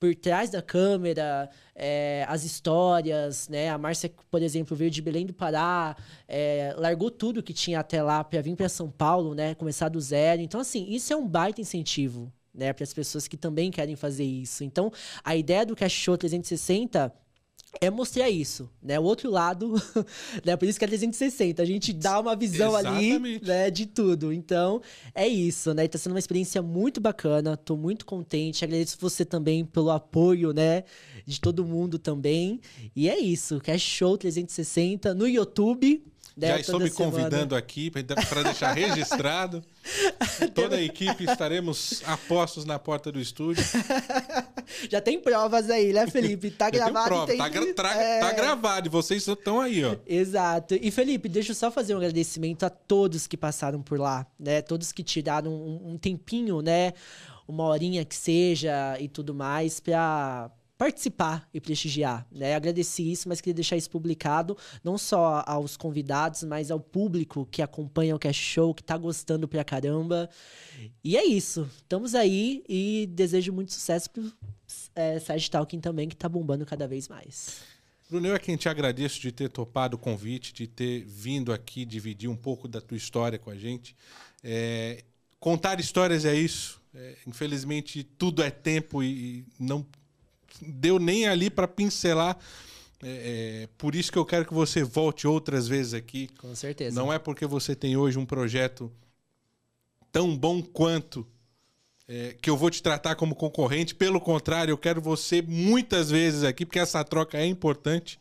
Por 0.00 0.14
trás 0.14 0.50
da 0.50 0.62
câmera, 0.62 1.50
é, 1.74 2.24
as 2.28 2.44
histórias, 2.44 3.48
né? 3.48 3.68
A 3.68 3.76
Márcia, 3.76 4.12
por 4.30 4.40
exemplo, 4.42 4.76
veio 4.76 4.90
de 4.90 5.02
Belém 5.02 5.26
do 5.26 5.34
Pará, 5.34 5.96
é, 6.28 6.72
largou 6.78 7.10
tudo 7.10 7.42
que 7.42 7.52
tinha 7.52 7.80
até 7.80 8.00
lá 8.00 8.22
para 8.22 8.40
vir 8.40 8.54
para 8.54 8.68
São 8.68 8.88
Paulo, 8.90 9.34
né? 9.34 9.56
Começar 9.56 9.88
do 9.88 10.00
zero. 10.00 10.40
Então, 10.40 10.60
assim, 10.60 10.86
isso 10.88 11.12
é 11.12 11.16
um 11.16 11.26
baita 11.26 11.60
incentivo, 11.60 12.32
né? 12.54 12.72
Para 12.72 12.84
as 12.84 12.94
pessoas 12.94 13.26
que 13.26 13.36
também 13.36 13.72
querem 13.72 13.96
fazer 13.96 14.24
isso. 14.24 14.62
Então, 14.62 14.92
a 15.24 15.34
ideia 15.34 15.66
do 15.66 15.74
Show 15.88 16.16
360 16.16 17.12
é 17.80 17.90
mostrar 17.90 18.30
isso, 18.30 18.68
né? 18.82 18.98
O 18.98 19.02
outro 19.02 19.30
lado, 19.30 19.74
né? 20.44 20.56
Por 20.56 20.66
isso 20.66 20.78
que 20.78 20.84
é 20.84 20.88
360. 20.88 21.62
A 21.62 21.66
gente 21.66 21.92
dá 21.92 22.18
uma 22.18 22.34
visão 22.34 22.74
ali, 22.74 23.10
Exatamente. 23.10 23.44
né? 23.44 23.70
De 23.70 23.86
tudo. 23.86 24.32
Então, 24.32 24.80
é 25.14 25.26
isso, 25.28 25.74
né? 25.74 25.84
E 25.84 25.88
tá 25.88 25.98
sendo 25.98 26.12
uma 26.12 26.18
experiência 26.18 26.62
muito 26.62 27.00
bacana. 27.00 27.56
Tô 27.56 27.76
muito 27.76 28.06
contente. 28.06 28.64
Agradeço 28.64 28.96
você 29.00 29.24
também 29.24 29.64
pelo 29.64 29.90
apoio, 29.90 30.52
né? 30.52 30.84
De 31.26 31.40
todo 31.40 31.64
mundo 31.64 31.98
também. 31.98 32.60
E 32.96 33.08
é 33.08 33.18
isso. 33.18 33.60
Cash 33.60 33.82
Show 33.82 34.16
360 34.16 35.14
no 35.14 35.28
YouTube. 35.28 36.02
Já 36.40 36.60
estou 36.60 36.78
me 36.78 36.90
convidando 36.90 37.56
aqui 37.56 37.90
para 37.90 38.42
deixar 38.42 38.72
registrado. 38.72 39.62
Toda 40.54 40.76
a 40.76 40.82
equipe 40.82 41.24
estaremos 41.24 42.02
a 42.06 42.16
postos 42.16 42.64
na 42.64 42.78
porta 42.78 43.10
do 43.10 43.20
estúdio. 43.20 43.64
Já 44.88 45.00
tem 45.00 45.20
provas 45.20 45.70
aí, 45.70 45.92
né, 45.92 46.06
Felipe? 46.06 46.50
Tá 46.50 46.68
gravado. 46.70 47.08
prova, 47.08 47.26
tem... 47.26 47.38
tá, 47.38 47.48
gra- 47.48 47.94
é. 47.94 48.20
tá 48.20 48.32
gravado 48.32 48.86
e 48.86 48.90
vocês 48.90 49.26
estão 49.26 49.60
aí, 49.60 49.84
ó. 49.84 49.96
Exato. 50.06 50.74
E 50.80 50.90
Felipe, 50.90 51.28
deixa 51.28 51.52
eu 51.52 51.56
só 51.56 51.70
fazer 51.70 51.94
um 51.94 51.98
agradecimento 51.98 52.64
a 52.64 52.70
todos 52.70 53.26
que 53.26 53.36
passaram 53.36 53.82
por 53.82 53.98
lá, 53.98 54.26
né? 54.38 54.62
Todos 54.62 54.92
que 54.92 55.02
tiraram 55.02 55.50
um, 55.50 55.92
um 55.92 55.98
tempinho, 55.98 56.60
né? 56.60 56.92
Uma 57.46 57.64
horinha 57.64 58.04
que 58.04 58.14
seja 58.14 58.96
e 59.00 59.08
tudo 59.08 59.34
mais 59.34 59.80
pra 59.80 60.50
participar 60.78 61.48
e 61.52 61.60
prestigiar, 61.60 62.24
né? 62.30 62.54
Agradeci 62.54 63.10
isso, 63.10 63.28
mas 63.28 63.40
queria 63.40 63.54
deixar 63.54 63.76
isso 63.76 63.90
publicado 63.90 64.56
não 64.84 64.96
só 64.96 65.42
aos 65.44 65.76
convidados, 65.76 66.44
mas 66.44 66.70
ao 66.70 66.78
público 66.78 67.44
que 67.50 67.60
acompanha 67.60 68.14
o 68.14 68.18
Cash 68.18 68.36
Show, 68.36 68.72
que 68.72 68.82
tá 68.82 68.96
gostando 68.96 69.48
pra 69.48 69.64
caramba. 69.64 70.30
E 71.02 71.16
é 71.16 71.26
isso. 71.26 71.68
Estamos 71.78 72.14
aí 72.14 72.62
e 72.68 73.08
desejo 73.10 73.52
muito 73.52 73.72
sucesso 73.72 74.08
pro 74.08 74.32
é, 74.94 75.18
Side 75.18 75.50
Talking 75.50 75.80
também, 75.80 76.08
que 76.08 76.14
tá 76.14 76.28
bombando 76.28 76.64
cada 76.64 76.86
vez 76.86 77.08
mais. 77.08 77.56
Bruno, 78.08 78.28
eu 78.28 78.36
é 78.36 78.38
quem 78.38 78.56
te 78.56 78.68
agradeço 78.68 79.20
de 79.20 79.32
ter 79.32 79.50
topado 79.50 79.96
o 79.96 79.98
convite, 79.98 80.54
de 80.54 80.68
ter 80.68 81.04
vindo 81.04 81.52
aqui 81.52 81.84
dividir 81.84 82.30
um 82.30 82.36
pouco 82.36 82.68
da 82.68 82.80
tua 82.80 82.96
história 82.96 83.38
com 83.38 83.50
a 83.50 83.56
gente. 83.56 83.96
É, 84.44 85.02
contar 85.40 85.80
histórias 85.80 86.24
é 86.24 86.34
isso. 86.34 86.80
É, 86.94 87.16
infelizmente, 87.26 88.04
tudo 88.04 88.42
é 88.42 88.50
tempo 88.50 89.02
e, 89.02 89.40
e 89.40 89.46
não 89.58 89.84
deu 90.60 90.98
nem 90.98 91.26
ali 91.26 91.50
para 91.50 91.68
pincelar. 91.68 92.38
É, 93.02 93.62
é, 93.64 93.68
por 93.78 93.94
isso 93.94 94.10
que 94.10 94.18
eu 94.18 94.24
quero 94.24 94.44
que 94.44 94.54
você 94.54 94.82
volte 94.82 95.26
outras 95.26 95.68
vezes 95.68 95.94
aqui. 95.94 96.28
Com 96.38 96.54
certeza. 96.54 96.98
Não 96.98 97.12
é 97.12 97.18
porque 97.18 97.46
você 97.46 97.74
tem 97.76 97.96
hoje 97.96 98.18
um 98.18 98.26
projeto 98.26 98.92
tão 100.10 100.36
bom 100.36 100.62
quanto 100.62 101.26
é, 102.08 102.34
que 102.40 102.48
eu 102.48 102.56
vou 102.56 102.70
te 102.70 102.82
tratar 102.82 103.14
como 103.14 103.34
concorrente. 103.34 103.94
Pelo 103.94 104.20
contrário, 104.20 104.72
eu 104.72 104.78
quero 104.78 105.00
você 105.00 105.42
muitas 105.42 106.10
vezes 106.10 106.42
aqui, 106.42 106.64
porque 106.64 106.78
essa 106.78 107.04
troca 107.04 107.38
é 107.38 107.46
importante. 107.46 108.18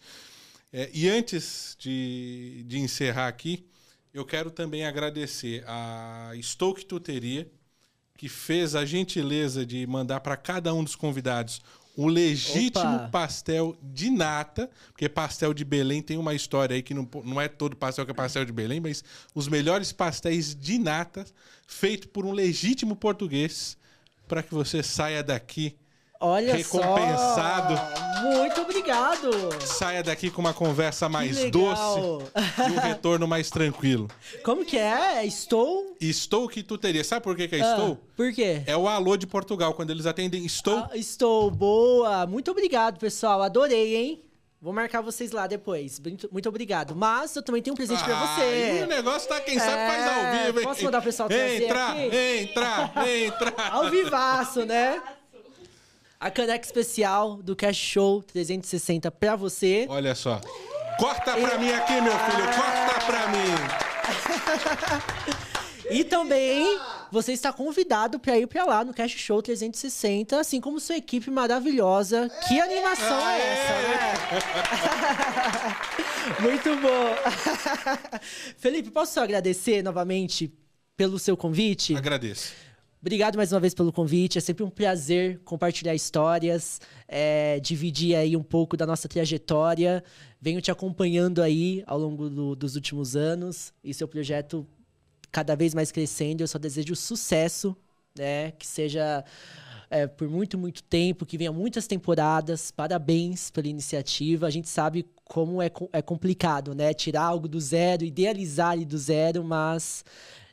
É, 0.71 0.89
e 0.93 1.10
antes 1.10 1.76
de, 1.80 2.63
de 2.67 2.78
encerrar 2.78 3.28
aqui, 3.28 3.65
eu 4.13 4.26
quero 4.26 4.52
também 4.52 4.86
agradecer 4.86 5.63
a 5.67 6.32
Stoke 6.41 6.86
Tuteria, 6.86 7.50
que 8.17 8.28
fez 8.28 8.76
a 8.76 8.84
gentileza 8.84 9.65
de 9.65 9.86
mandar 9.88 10.19
para 10.19 10.36
cada 10.36 10.73
um 10.73 10.84
dos 10.84 10.95
convidados 10.95 11.62
o 11.97 12.07
legítimo 12.07 12.95
Opa! 12.95 13.10
pastel 13.10 13.75
de 13.81 14.12
nata, 14.12 14.69
porque 14.89 15.10
pastel 15.10 15.51
de 15.51 15.65
Belém 15.65 15.99
tem 15.99 16.15
uma 16.15 16.36
história 16.36 16.75
aí 16.75 16.83
que 16.83 16.93
não, 16.93 17.10
não 17.25 17.41
é 17.41 17.47
todo 17.47 17.75
pastel 17.75 18.05
que 18.05 18.12
é 18.12 18.13
pastel 18.13 18.45
de 18.45 18.51
Belém, 18.51 18.79
mas 18.79 19.03
os 19.33 19.47
melhores 19.47 19.91
pastéis 19.91 20.55
de 20.55 20.77
nata 20.77 21.25
feito 21.65 22.07
por 22.10 22.23
um 22.23 22.31
legítimo 22.31 22.95
português 22.95 23.75
para 24.27 24.43
que 24.43 24.53
você 24.53 24.83
saia 24.83 25.23
daqui, 25.23 25.75
Olha 26.19 26.56
Recompensado. 26.56 27.75
só! 27.77 28.21
Muito 28.23 28.62
obrigado! 28.62 29.30
saia 29.65 30.01
daqui 30.01 30.32
com 30.32 30.41
uma 30.41 30.53
conversa 30.53 31.08
mais 31.08 31.38
doce 31.51 31.99
e 32.67 32.71
um 32.71 32.80
retorno 32.82 33.27
mais 33.27 33.49
tranquilo. 33.51 34.08
Como 34.43 34.65
que 34.65 34.77
é? 34.77 35.23
Estou. 35.25 35.95
Estou 36.01 36.47
que 36.47 36.63
tuteria. 36.63 37.03
Sabe 37.03 37.23
por 37.23 37.36
que, 37.36 37.47
que 37.47 37.56
é 37.58 37.62
Ah, 37.62 37.69
estou? 37.71 37.99
por 38.15 38.34
quê? 38.34 38.63
É 38.65 38.75
o 38.75 38.88
alô 38.88 39.15
de 39.15 39.27
Portugal, 39.27 39.73
quando 39.73 39.91
eles 39.91 40.06
atendem 40.08 40.45
estou. 40.45 40.80
Ah, 40.80 40.89
estou 40.95 41.51
boa. 41.51 42.25
Muito 42.25 42.49
obrigado, 42.49 42.97
pessoal. 42.99 43.41
Adorei, 43.43 43.95
hein? 43.95 44.23
Vou 44.60 44.73
marcar 44.73 45.01
vocês 45.01 45.32
lá 45.32 45.45
depois. 45.45 45.99
Muito, 45.99 46.27
muito 46.32 46.49
obrigado. 46.49 46.95
Mas 46.95 47.36
eu 47.36 47.43
também 47.43 47.62
tenho 47.62 47.75
um 47.75 47.77
presente 47.77 48.03
pra 48.03 48.15
Ah, 48.17 48.39
e 48.43 48.73
o 48.73 48.80
você. 48.80 48.86
negócio 48.88 49.30
tá, 49.30 49.39
quem 49.39 49.60
sabe, 49.60 49.71
faz 49.71 50.01
É, 50.03 50.08
ao 50.39 50.45
vivo, 50.45 50.60
hein? 50.60 50.65
posso 50.65 50.84
mandar 50.84 50.99
o 50.99 51.03
pessoal 51.03 51.30
trazer 51.30 51.63
Entra, 51.63 51.88
aqui? 51.89 52.01
entra, 52.15 52.91
entra. 53.08 53.53
Ao 53.69 53.89
vivaço, 53.91 54.65
né? 54.65 54.99
A 56.19 56.32
caneca 56.32 56.65
especial 56.65 57.38
do 57.38 57.56
Cash 57.56 57.77
Show 57.77 58.23
360 58.23 59.12
pra 59.12 59.36
você. 59.36 59.86
Olha 59.89 60.15
só. 60.15 60.41
Corta 60.97 61.38
pra 61.38 61.58
mim 61.60 61.69
aqui, 61.69 62.01
meu 62.01 62.12
filho. 62.12 62.45
Corta 62.56 63.06
pra 63.06 63.27
mim. 63.27 63.53
E 65.89 66.03
também 66.03 66.77
você 67.12 67.32
está 67.32 67.53
convidado 67.53 68.19
para 68.19 68.38
ir 68.38 68.45
para 68.45 68.65
lá 68.65 68.84
no 68.84 68.93
Cash 68.93 69.12
Show 69.12 69.41
360, 69.41 70.38
assim 70.38 70.60
como 70.60 70.80
sua 70.82 70.97
equipe 70.97 71.32
maravilhosa. 71.32 72.30
Que 72.47 72.60
animação 72.60 73.30
é 73.30 73.39
essa, 73.39 73.73
né? 73.88 74.13
Muito 76.43 76.75
bom. 76.75 77.15
Felipe, 78.58 78.91
posso 78.91 79.13
só 79.13 79.23
agradecer 79.23 79.82
novamente 79.82 80.51
pelo 80.97 81.17
seu 81.17 81.38
convite? 81.38 81.95
Agradeço. 81.95 82.51
Obrigado 82.99 83.36
mais 83.38 83.51
uma 83.51 83.60
vez 83.60 83.73
pelo 83.73 83.91
convite. 83.93 84.38
É 84.38 84.41
sempre 84.41 84.63
um 84.63 84.69
prazer 84.69 85.39
compartilhar 85.45 85.93
histórias, 85.93 86.81
é, 87.07 87.60
dividir 87.60 88.15
aí 88.15 88.36
um 88.36 88.43
pouco 88.43 88.75
da 88.75 88.86
nossa 88.88 89.07
trajetória. 89.07 90.03
Venho 90.41 90.62
te 90.62 90.71
acompanhando 90.71 91.41
aí 91.41 91.83
ao 91.86 91.97
longo 91.99 92.29
do- 92.29 92.55
dos 92.55 92.75
últimos 92.75 93.15
anos 93.15 93.71
e 93.83 93.93
seu 93.93 94.07
projeto 94.07 94.65
cada 95.31 95.55
vez 95.55 95.73
mais 95.75 95.91
crescendo. 95.91 96.41
Eu 96.41 96.47
só 96.47 96.57
desejo 96.57 96.95
sucesso, 96.95 97.75
né? 98.17 98.51
Que 98.51 98.65
seja 98.65 99.23
é, 99.89 100.05
por 100.05 100.27
muito, 100.27 100.57
muito 100.57 100.83
tempo, 100.83 101.25
que 101.25 101.38
venha 101.38 101.51
muitas 101.51 101.88
temporadas. 101.88 102.71
Parabéns 102.71 103.49
pela 103.51 103.67
iniciativa. 103.67 104.47
A 104.47 104.49
gente 104.49 104.67
sabe 104.67 105.05
como 105.23 105.62
é, 105.62 105.71
é 105.93 106.01
complicado, 106.01 106.73
né? 106.73 106.93
Tirar 106.93 107.23
algo 107.23 107.47
do 107.47 107.60
zero, 107.62 108.03
idealizar 108.03 108.77
do 108.83 108.97
zero, 108.97 109.43
mas 109.43 110.03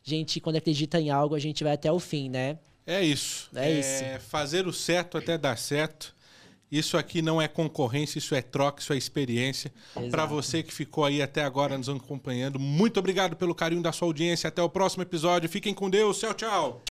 gente, 0.04 0.40
quando 0.40 0.56
acredita 0.56 1.00
em 1.00 1.10
algo, 1.10 1.34
a 1.34 1.40
gente 1.40 1.64
vai 1.64 1.72
até 1.72 1.90
o 1.90 1.98
fim, 1.98 2.28
né? 2.28 2.58
É 2.86 3.02
isso. 3.02 3.48
É 3.54 3.72
isso. 3.72 4.28
Fazer 4.28 4.66
o 4.66 4.72
certo 4.72 5.16
até 5.16 5.38
dar 5.38 5.56
certo. 5.56 6.14
Isso 6.70 6.96
aqui 6.96 7.22
não 7.22 7.40
é 7.40 7.46
concorrência, 7.46 8.18
isso 8.18 8.34
é 8.34 8.42
troca, 8.42 8.82
isso 8.82 8.92
é 8.92 8.96
experiência. 8.96 9.72
Para 10.10 10.26
você 10.26 10.62
que 10.62 10.74
ficou 10.74 11.04
aí 11.04 11.22
até 11.22 11.42
agora 11.42 11.78
nos 11.78 11.88
acompanhando, 11.88 12.58
muito 12.58 12.98
obrigado 12.98 13.36
pelo 13.36 13.54
carinho 13.54 13.82
da 13.82 13.92
sua 13.92 14.08
audiência. 14.08 14.48
Até 14.48 14.62
o 14.62 14.68
próximo 14.68 15.02
episódio. 15.02 15.48
Fiquem 15.48 15.72
com 15.72 15.88
Deus. 15.88 16.18
Tchau, 16.18 16.34
tchau. 16.34 16.93